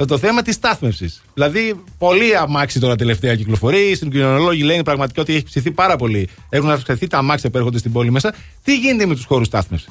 Ε, 0.00 0.04
Το 0.04 0.18
θέμα 0.18 0.42
της 0.42 0.54
στάθμευσης. 0.54 1.22
Δηλαδή, 1.34 1.82
πολύ 1.98 2.36
αμάξι 2.36 2.80
τώρα 2.80 2.96
τελευταία 2.96 3.36
κυκλοφορεί. 3.36 3.90
Οι 3.90 3.94
συγκοινωνολόγοι 3.94 4.62
λένε 4.62 4.82
πραγματικά 4.82 5.20
ότι 5.22 5.34
έχει 5.34 5.44
ψηθεί 5.44 5.70
πάρα 5.70 5.96
πολύ. 5.96 6.28
Έχουν 6.48 6.70
αυξηθεί 6.70 7.06
τα 7.06 7.18
αμάξια 7.18 7.50
που 7.50 7.56
έρχονται 7.58 7.78
στην 7.78 7.92
πόλη 7.92 8.10
μέσα. 8.10 8.34
Τι 8.62 8.78
γίνεται 8.78 9.06
με 9.06 9.14
τους 9.14 9.24
χώρους 9.24 9.46
στάθμευσης; 9.46 9.88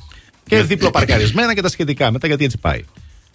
Και 0.47 0.55
Με- 0.55 0.63
διπλοπαρκαρισμένα 0.63 1.53
και 1.53 1.61
τα 1.61 1.69
σχετικά. 1.69 2.11
Μετά 2.11 2.27
γιατί 2.27 2.43
έτσι 2.43 2.57
πάει; 2.57 2.83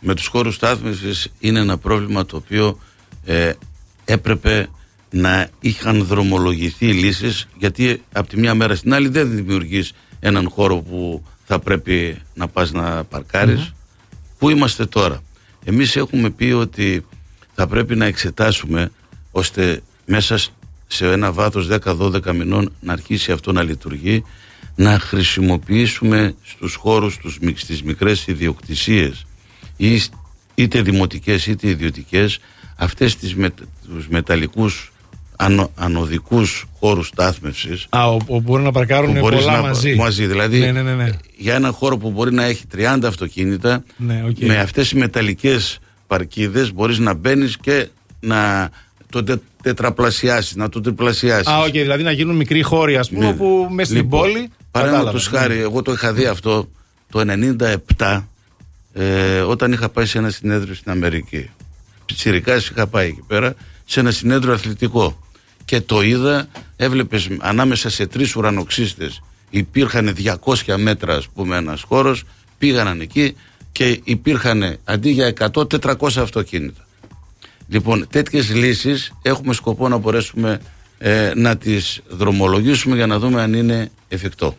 με 0.01 0.15
τους 0.15 0.27
χώρους 0.27 0.55
στάθμευσης 0.55 1.29
είναι 1.39 1.59
ένα 1.61 1.79
πρόβλημα 1.79 2.27
το 2.27 2.37
οποίο 2.37 2.79
ε, 3.25 3.53
έπρεπε 4.05 4.69
να 5.11 5.49
είχαν 5.61 6.05
δρομολογηθεί 6.05 6.87
λύσεις 6.93 7.49
γιατί 7.59 8.03
από 8.13 8.29
τη 8.29 8.39
μια 8.39 8.55
μέρα 8.55 8.75
στην 8.75 8.95
άλλη 8.95 9.09
δεν 9.09 9.31
δημιουργείς 9.31 9.93
έναν 10.21 10.49
χώρο 10.51 10.77
που 10.77 11.23
θα 11.45 11.59
πρέπει 11.59 12.19
να 12.35 12.49
πας 12.49 12.73
να 12.73 13.05
παρκαρεις 13.05 13.73
Πού 14.39 14.49
είμαστε 14.51 14.87
τώρα; 14.87 15.23
Εμείς 15.65 15.97
έχουμε 15.97 16.31
πει 16.31 16.45
ότι 16.45 17.07
θα 17.55 17.67
πρέπει 17.67 17.97
να 17.97 18.05
εξετάσουμε 18.07 18.91
ώστε 19.31 19.83
μέσα 20.07 20.39
σ- 20.39 20.51
σε 20.87 21.13
ένα 21.13 21.33
βάθος 21.33 21.69
10-12 21.69 22.33
μηνών 22.35 22.73
να 22.81 22.93
αρχίσει 22.93 23.33
αυτό 23.33 23.53
να 23.53 23.63
λειτουργεί 23.63 24.25
να 24.75 24.99
χρησιμοποιήσουμε 24.99 26.35
στους 26.43 26.75
χώρους 26.75 27.17
τους, 27.17 27.39
μικ- 27.39 27.59
στις 27.59 27.83
μικρές 27.83 28.27
ιδιοκτησίες 28.27 29.27
ή 29.77 29.99
σ- 29.99 30.11
είτε 30.55 30.83
δημοτικές 30.83 31.47
είτε 31.47 31.69
ιδιωτικές 31.69 32.39
αυτές 32.77 33.17
τις 33.17 33.35
με, 33.35 33.51
τους 33.89 34.09
μεταλλικούς 34.09 34.93
ανο, 35.45 35.71
ανοδικούς 35.77 36.65
χώρους 36.79 37.07
στάθμευσης 37.07 37.87
Α, 37.91 38.07
όπου 38.11 38.41
μπορούν 38.41 38.65
να 38.65 38.73
παρκάρουν 38.73 39.13
που 39.15 39.21
μπορείς 39.21 39.39
πολλά 39.39 39.57
να, 39.57 39.63
μαζί. 39.63 39.95
μαζί. 39.95 40.27
Δηλαδή 40.27 40.59
Ναι, 40.59 40.73
ναι, 40.73 40.83
ναι, 40.83 40.95
ναι. 40.95 41.11
για 41.37 41.55
ένα 41.55 41.71
χώρο 41.71 41.97
που 41.97 42.11
μπορεί 42.11 42.33
να 42.33 42.45
έχει 42.45 42.65
30 42.77 42.99
αυτοκίνητα 43.05 43.85
Ναι, 43.97 44.25
οκ. 44.29 44.37
με 44.39 44.59
αυτές 44.59 44.91
οι 44.91 44.97
μεταλλικές 44.97 45.79
παρκίδες 46.07 46.73
μπορείς 46.73 46.99
να 46.99 47.15
μπαίνεις 47.15 47.57
και 47.57 47.89
να 48.21 48.71
το 49.11 49.25
τε, 49.25 49.37
τετραπλασιάσεις, 49.63 50.55
να 50.57 50.69
το 50.69 50.81
τριπλασιάσεις. 50.81 51.47
Α, 51.47 51.59
οκ, 51.59 51.71
δηλαδή 51.73 52.03
να 52.03 52.11
γίνουν 52.11 52.37
μικροί 52.37 52.63
χώροι, 52.63 52.97
ας 52.97 53.09
πούμε, 53.09 53.25
Ναι. 53.27 53.33
που 53.33 53.69
μες 53.71 53.87
στην 53.87 53.99
Λοιπόν, 53.99 54.21
πόλη. 54.21 54.49
Παραδείγματο 54.71 55.19
κατάλαβα. 55.19 55.39
χάρη, 55.39 55.61
εγώ 55.61 55.83
το 55.83 55.93
είχα 55.93 56.13
δει 56.13 56.27
αυτό 56.27 56.69
το 57.11 57.21
97 57.99 58.23
ε, 58.93 59.39
όταν 59.41 59.73
είχα 59.73 59.89
πάει 59.89 60.07
σε 60.07 60.19
ένα 60.19 60.31
συνέδριο 60.31 60.75
στην 60.75 60.91
Αμερική. 60.91 61.51
Πιτσιρικάς 62.07 62.69
είχα 62.69 62.87
πάει 62.87 63.09
εκεί 63.09 63.23
πέρα 63.27 63.55
σε 63.85 64.01
ένα 64.01 64.11
συνέδριο 64.11 64.53
αθλητικό. 64.53 65.19
Και 65.65 65.81
το 65.81 66.03
είδα, 66.03 66.49
έβλεπες 66.77 67.29
ανάμεσα 67.39 67.91
σε 67.91 68.07
τρεις 68.07 68.37
ουρανοξύστες 68.37 69.23
υπήρχαν 69.51 70.15
200 70.45 70.77
μέτρα, 70.77 71.15
ας 71.15 71.29
πούμε, 71.29 71.57
ένας 71.57 71.83
χώρος. 71.83 72.25
Πήγαναν 72.59 73.01
εκεί 73.01 73.37
και 73.73 74.01
υπήρχαν 74.05 74.77
αντί 74.85 75.11
για 75.11 75.27
100-400 75.27 76.21
αυτοκίνητα. 76.21 76.87
Λοιπόν, 77.69 78.07
τέτοιες 78.11 78.55
λύσεις 78.55 79.13
έχουμε 79.23 79.55
σκοπό 79.55 79.89
να 79.89 79.97
μπορέσουμε 79.97 80.61
ε, 80.99 81.33
να 81.35 81.57
τις 81.57 82.01
δρομολογήσουμε 82.09 82.97
για 82.97 83.07
να 83.07 83.19
δούμε 83.19 83.43
αν 83.43 83.53
είναι 83.53 83.91
εφικτό. 84.09 84.57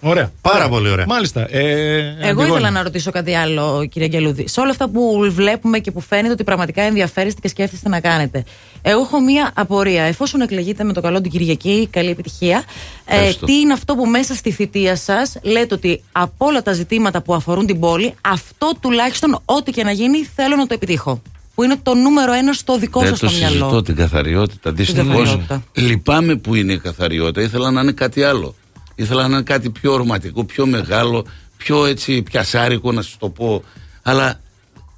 Ωραία. 0.00 0.32
Πάρα 0.40 0.56
Ωραία. 0.56 0.68
πολύ 0.68 0.90
ωραία. 0.90 1.04
Μάλιστα. 1.08 1.46
Ε, 1.50 1.96
Εγώ 1.98 2.28
Αντιγόνη. 2.28 2.48
ήθελα 2.50 2.70
να 2.70 2.82
ρωτήσω 2.82 3.10
κάτι 3.10 3.34
άλλο, 3.34 3.86
κύριε 3.90 4.08
Γκελούδη. 4.08 4.48
Σε 4.48 4.60
όλα 4.60 4.70
αυτά 4.70 4.88
που 4.88 5.30
βλέπουμε 5.30 5.78
και 5.78 5.90
που 5.90 6.00
φαίνεται 6.00 6.32
ότι 6.32 6.44
πραγματικά 6.44 6.82
ενδιαφέρεστε 6.82 7.40
και 7.40 7.48
σκέφτεστε 7.48 7.88
να 7.88 8.00
κάνετε. 8.00 8.44
Εγώ 8.82 9.00
έχω 9.00 9.20
μία 9.20 9.50
απορία. 9.54 10.02
Εφόσον 10.02 10.40
εκλεγείτε 10.40 10.84
με 10.84 10.92
το 10.92 11.00
καλό 11.00 11.20
την 11.20 11.30
Κυριακή, 11.30 11.88
καλή 11.90 12.10
επιτυχία. 12.10 12.64
Ε, 13.04 13.14
Ευχαριστώ. 13.14 13.46
τι 13.46 13.52
είναι 13.54 13.72
αυτό 13.72 13.94
που 13.94 14.06
μέσα 14.06 14.34
στη 14.34 14.50
θητεία 14.50 14.96
σας 14.96 15.36
λέτε 15.42 15.74
ότι 15.74 16.02
από 16.12 16.46
όλα 16.46 16.62
τα 16.62 16.72
ζητήματα 16.72 17.20
που 17.22 17.34
αφορούν 17.34 17.66
την 17.66 17.80
πόλη, 17.80 18.14
αυτό 18.20 18.70
τουλάχιστον 18.80 19.38
ό,τι 19.44 19.70
και 19.70 19.84
να 19.84 19.90
γίνει 19.90 20.18
θέλω 20.34 20.56
να 20.56 20.66
το 20.66 20.74
επιτύχω. 20.74 21.22
Που 21.54 21.62
είναι 21.64 21.76
το 21.82 21.94
νούμερο 21.94 22.32
ένα 22.32 22.52
στο 22.52 22.78
δικό 22.78 23.00
Δεν 23.00 23.08
σας 23.08 23.18
το 23.18 23.26
το 23.26 23.32
μυαλό. 23.32 23.52
συζητώ 23.64 23.82
την 23.82 23.96
καθαριότητα. 23.96 24.72
Δυστυχώς 24.72 25.06
καθαριότητα. 25.08 25.62
λυπάμαι 25.72 26.36
που 26.36 26.54
είναι 26.54 26.72
η 26.72 26.78
καθαριότητα. 26.78 27.40
Ήθελα 27.40 27.70
να 27.70 27.80
είναι 27.80 27.92
κάτι 27.92 28.22
άλλο. 28.22 28.54
Ήθελα 28.98 29.28
να 29.28 29.34
είναι 29.34 29.42
κάτι 29.42 29.70
πιο 29.70 29.92
ορματικό, 29.92 30.44
πιο 30.44 30.66
μεγάλο, 30.66 31.26
πιο 31.56 31.86
έτσι 31.86 32.22
πιασάρικο 32.22 32.92
να 32.92 33.02
σας 33.02 33.16
το 33.18 33.28
πω. 33.28 33.64
Αλλά 34.02 34.40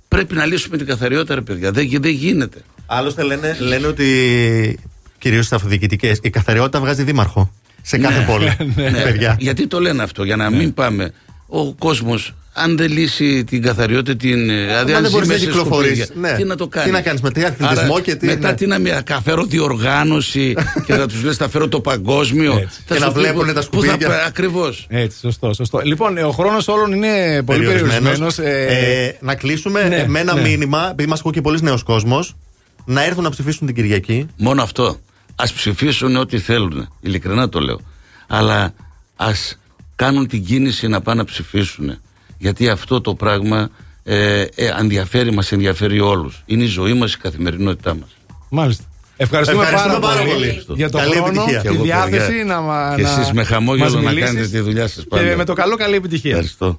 πρέπει 0.09 0.35
να 0.35 0.47
λύσουμε 0.47 0.77
την 0.77 0.87
καθαριότητα, 0.87 1.35
ρε 1.35 1.41
παιδιά. 1.41 1.71
Δεν, 1.71 1.89
δεν 2.01 2.11
γίνεται. 2.11 2.59
Άλλωστε 2.87 3.23
λένε, 3.23 3.57
λένε 3.61 3.87
ότι 3.87 4.79
κυρίως 5.19 5.47
στι 5.47 5.55
αυτοδιοικητικές 5.55 6.19
η 6.23 6.31
καθαριότητα 6.31 6.81
βγάζει 6.81 7.03
δήμαρχο. 7.03 7.53
Σε 7.83 7.99
κάθε 7.99 8.25
πόλη. 8.27 8.57
Ναι, 8.91 9.03
Παιδιά. 9.03 9.37
Γιατί 9.39 9.67
το 9.67 9.81
λένε 9.81 10.03
αυτό, 10.03 10.25
για 10.25 10.37
να 10.37 10.51
μην 10.51 10.75
πάμε. 10.75 11.13
Ο 11.47 11.73
κόσμος, 11.73 12.35
αν 12.63 12.77
δεν 12.77 12.91
λύσει 12.93 13.45
την 13.45 13.63
καθαριότητα, 13.63 14.17
την. 14.17 14.51
ε, 14.51 14.65
Δηλαδή, 14.65 14.91
Μα 14.93 14.97
αν 14.97 15.03
δεν 15.03 15.05
ζει 15.05 15.11
μπορείς 15.11 15.29
να 15.29 15.35
μέσα 15.35 15.39
σε 15.39 15.51
κυκλοφορείς. 15.51 15.99
σκουπίδια, 16.05 16.31
Ναι. 16.31 16.37
τι 16.37 16.45
να 16.45 16.57
το 16.57 16.67
κάνει; 16.67 16.87
Τι 16.87 16.93
να 16.93 17.01
κάνεις, 17.01 17.21
με 17.21 17.31
τι 17.31 17.45
αθλητισμό 17.45 18.01
και 18.01 18.15
τι- 18.15 18.27
Μετά 18.27 18.49
ναι. 18.49 18.55
τι 18.55 18.67
να 18.67 18.79
μια 18.79 19.01
καφέρω 19.01 19.45
διοργάνωση 19.45 20.55
και 20.87 20.95
να 20.95 21.07
τους 21.09 21.23
λες, 21.23 21.37
θα 21.37 21.49
φέρω 21.49 21.69
το 21.69 21.81
παγκόσμιο. 21.81 22.59
Έτσι. 22.63 22.81
Και 22.87 22.99
να 22.99 23.11
βλέπουνε 23.11 23.53
τα 23.53 23.63
σκουπίδια. 23.63 24.25
Ακριβώς. 24.27 24.87
Έτσι, 24.89 25.19
σωστό, 25.19 25.53
σωστό. 25.53 25.81
Λοιπόν, 25.85 26.17
ε, 26.17 26.23
ο 26.23 26.31
χρόνος 26.31 26.69
όλων 26.69 26.93
είναι 26.93 27.43
πολύ 27.43 27.65
περιορισμένος. 27.67 28.39
Ε, 28.39 29.17
να 29.21 29.35
κλείσουμε 29.35 29.89
ναι, 29.89 29.97
ε, 29.97 30.07
με 30.07 30.19
ένα 30.21 30.35
ναι. 30.35 30.41
μήνυμα, 30.41 30.89
επειδή 30.91 31.09
μας 31.09 31.19
ακούει 31.21 31.33
και 31.33 31.41
πολλοί 31.41 31.59
νέος 31.63 31.83
κόσμος, 31.83 32.37
να 32.85 33.05
έρθουν 33.05 33.23
να 33.23 33.31
ψηφίσουν 33.31 33.67
την 33.67 33.77
Κυριακή. 33.77 34.27
Μόνο 34.37 34.63
αυτό. 34.63 35.01
Α 35.37 35.45
ψηφίσουν 35.55 36.17
ό,τι 36.17 36.39
θέλουν. 36.39 36.89
Ειλικρινά 37.01 37.49
το 37.49 37.61
λέω. 37.61 37.81
Αλλά 38.27 38.75
ας 39.17 39.59
κάνουν 39.97 40.27
την 40.27 40.45
κίνηση 40.45 40.89
να 40.89 41.01
πάνε 41.01 41.19
να 41.21 41.25
ψηφίσουν. 41.27 41.99
Γιατί 42.41 42.69
αυτό 42.69 43.01
το 43.01 43.15
πράγμα 43.15 43.71
ε, 44.03 44.41
ε, 44.41 44.67
ενδιαφέρει, 44.81 45.33
μας 45.33 45.53
ενδιαφέρει 45.53 46.01
όλους. 46.01 46.43
Είναι 46.47 46.63
η 46.65 46.67
ζωή 46.67 46.95
μας, 46.95 47.13
η 47.15 47.19
καθημερινότητά 47.19 47.95
μας. 47.95 48.09
Μάλιστα. 48.49 48.85
Ευχαριστούμε, 49.17 49.63
Ευχαριστούμε 49.63 49.99
πάρα, 50.01 50.15
πάρα 50.15 50.31
πολύ, 50.31 50.63
πολύ. 50.67 50.79
για 50.79 50.91
τον 50.91 51.01
Καλή 51.01 51.13
χρόνο, 51.15 51.27
επιτυχία. 51.29 51.61
τη 51.61 51.69
Και 51.69 51.75
εγώ, 51.75 51.83
διάθεση 51.83 52.27
παιδιά, 52.27 52.45
να, 52.45 52.61
μα- 52.61 52.93
και 52.97 53.03
να 53.03 53.11
εσείς 53.11 53.33
με 53.33 53.45
χαμόγελο 53.45 53.85
μας 53.85 53.95
να 53.95 54.01
μιλήσεις. 54.11 54.25
κάνετε 54.25 54.47
τη 54.49 54.59
δουλειά 54.59 54.89
σας 54.89 55.05
πάντα. 55.09 55.25
Και 55.29 55.37
με 55.37 55.45
το 55.45 55.53
καλό 55.53 55.77
καλή 55.77 55.95
επιτυχία. 55.95 56.31
Ευχαριστώ. 56.31 56.77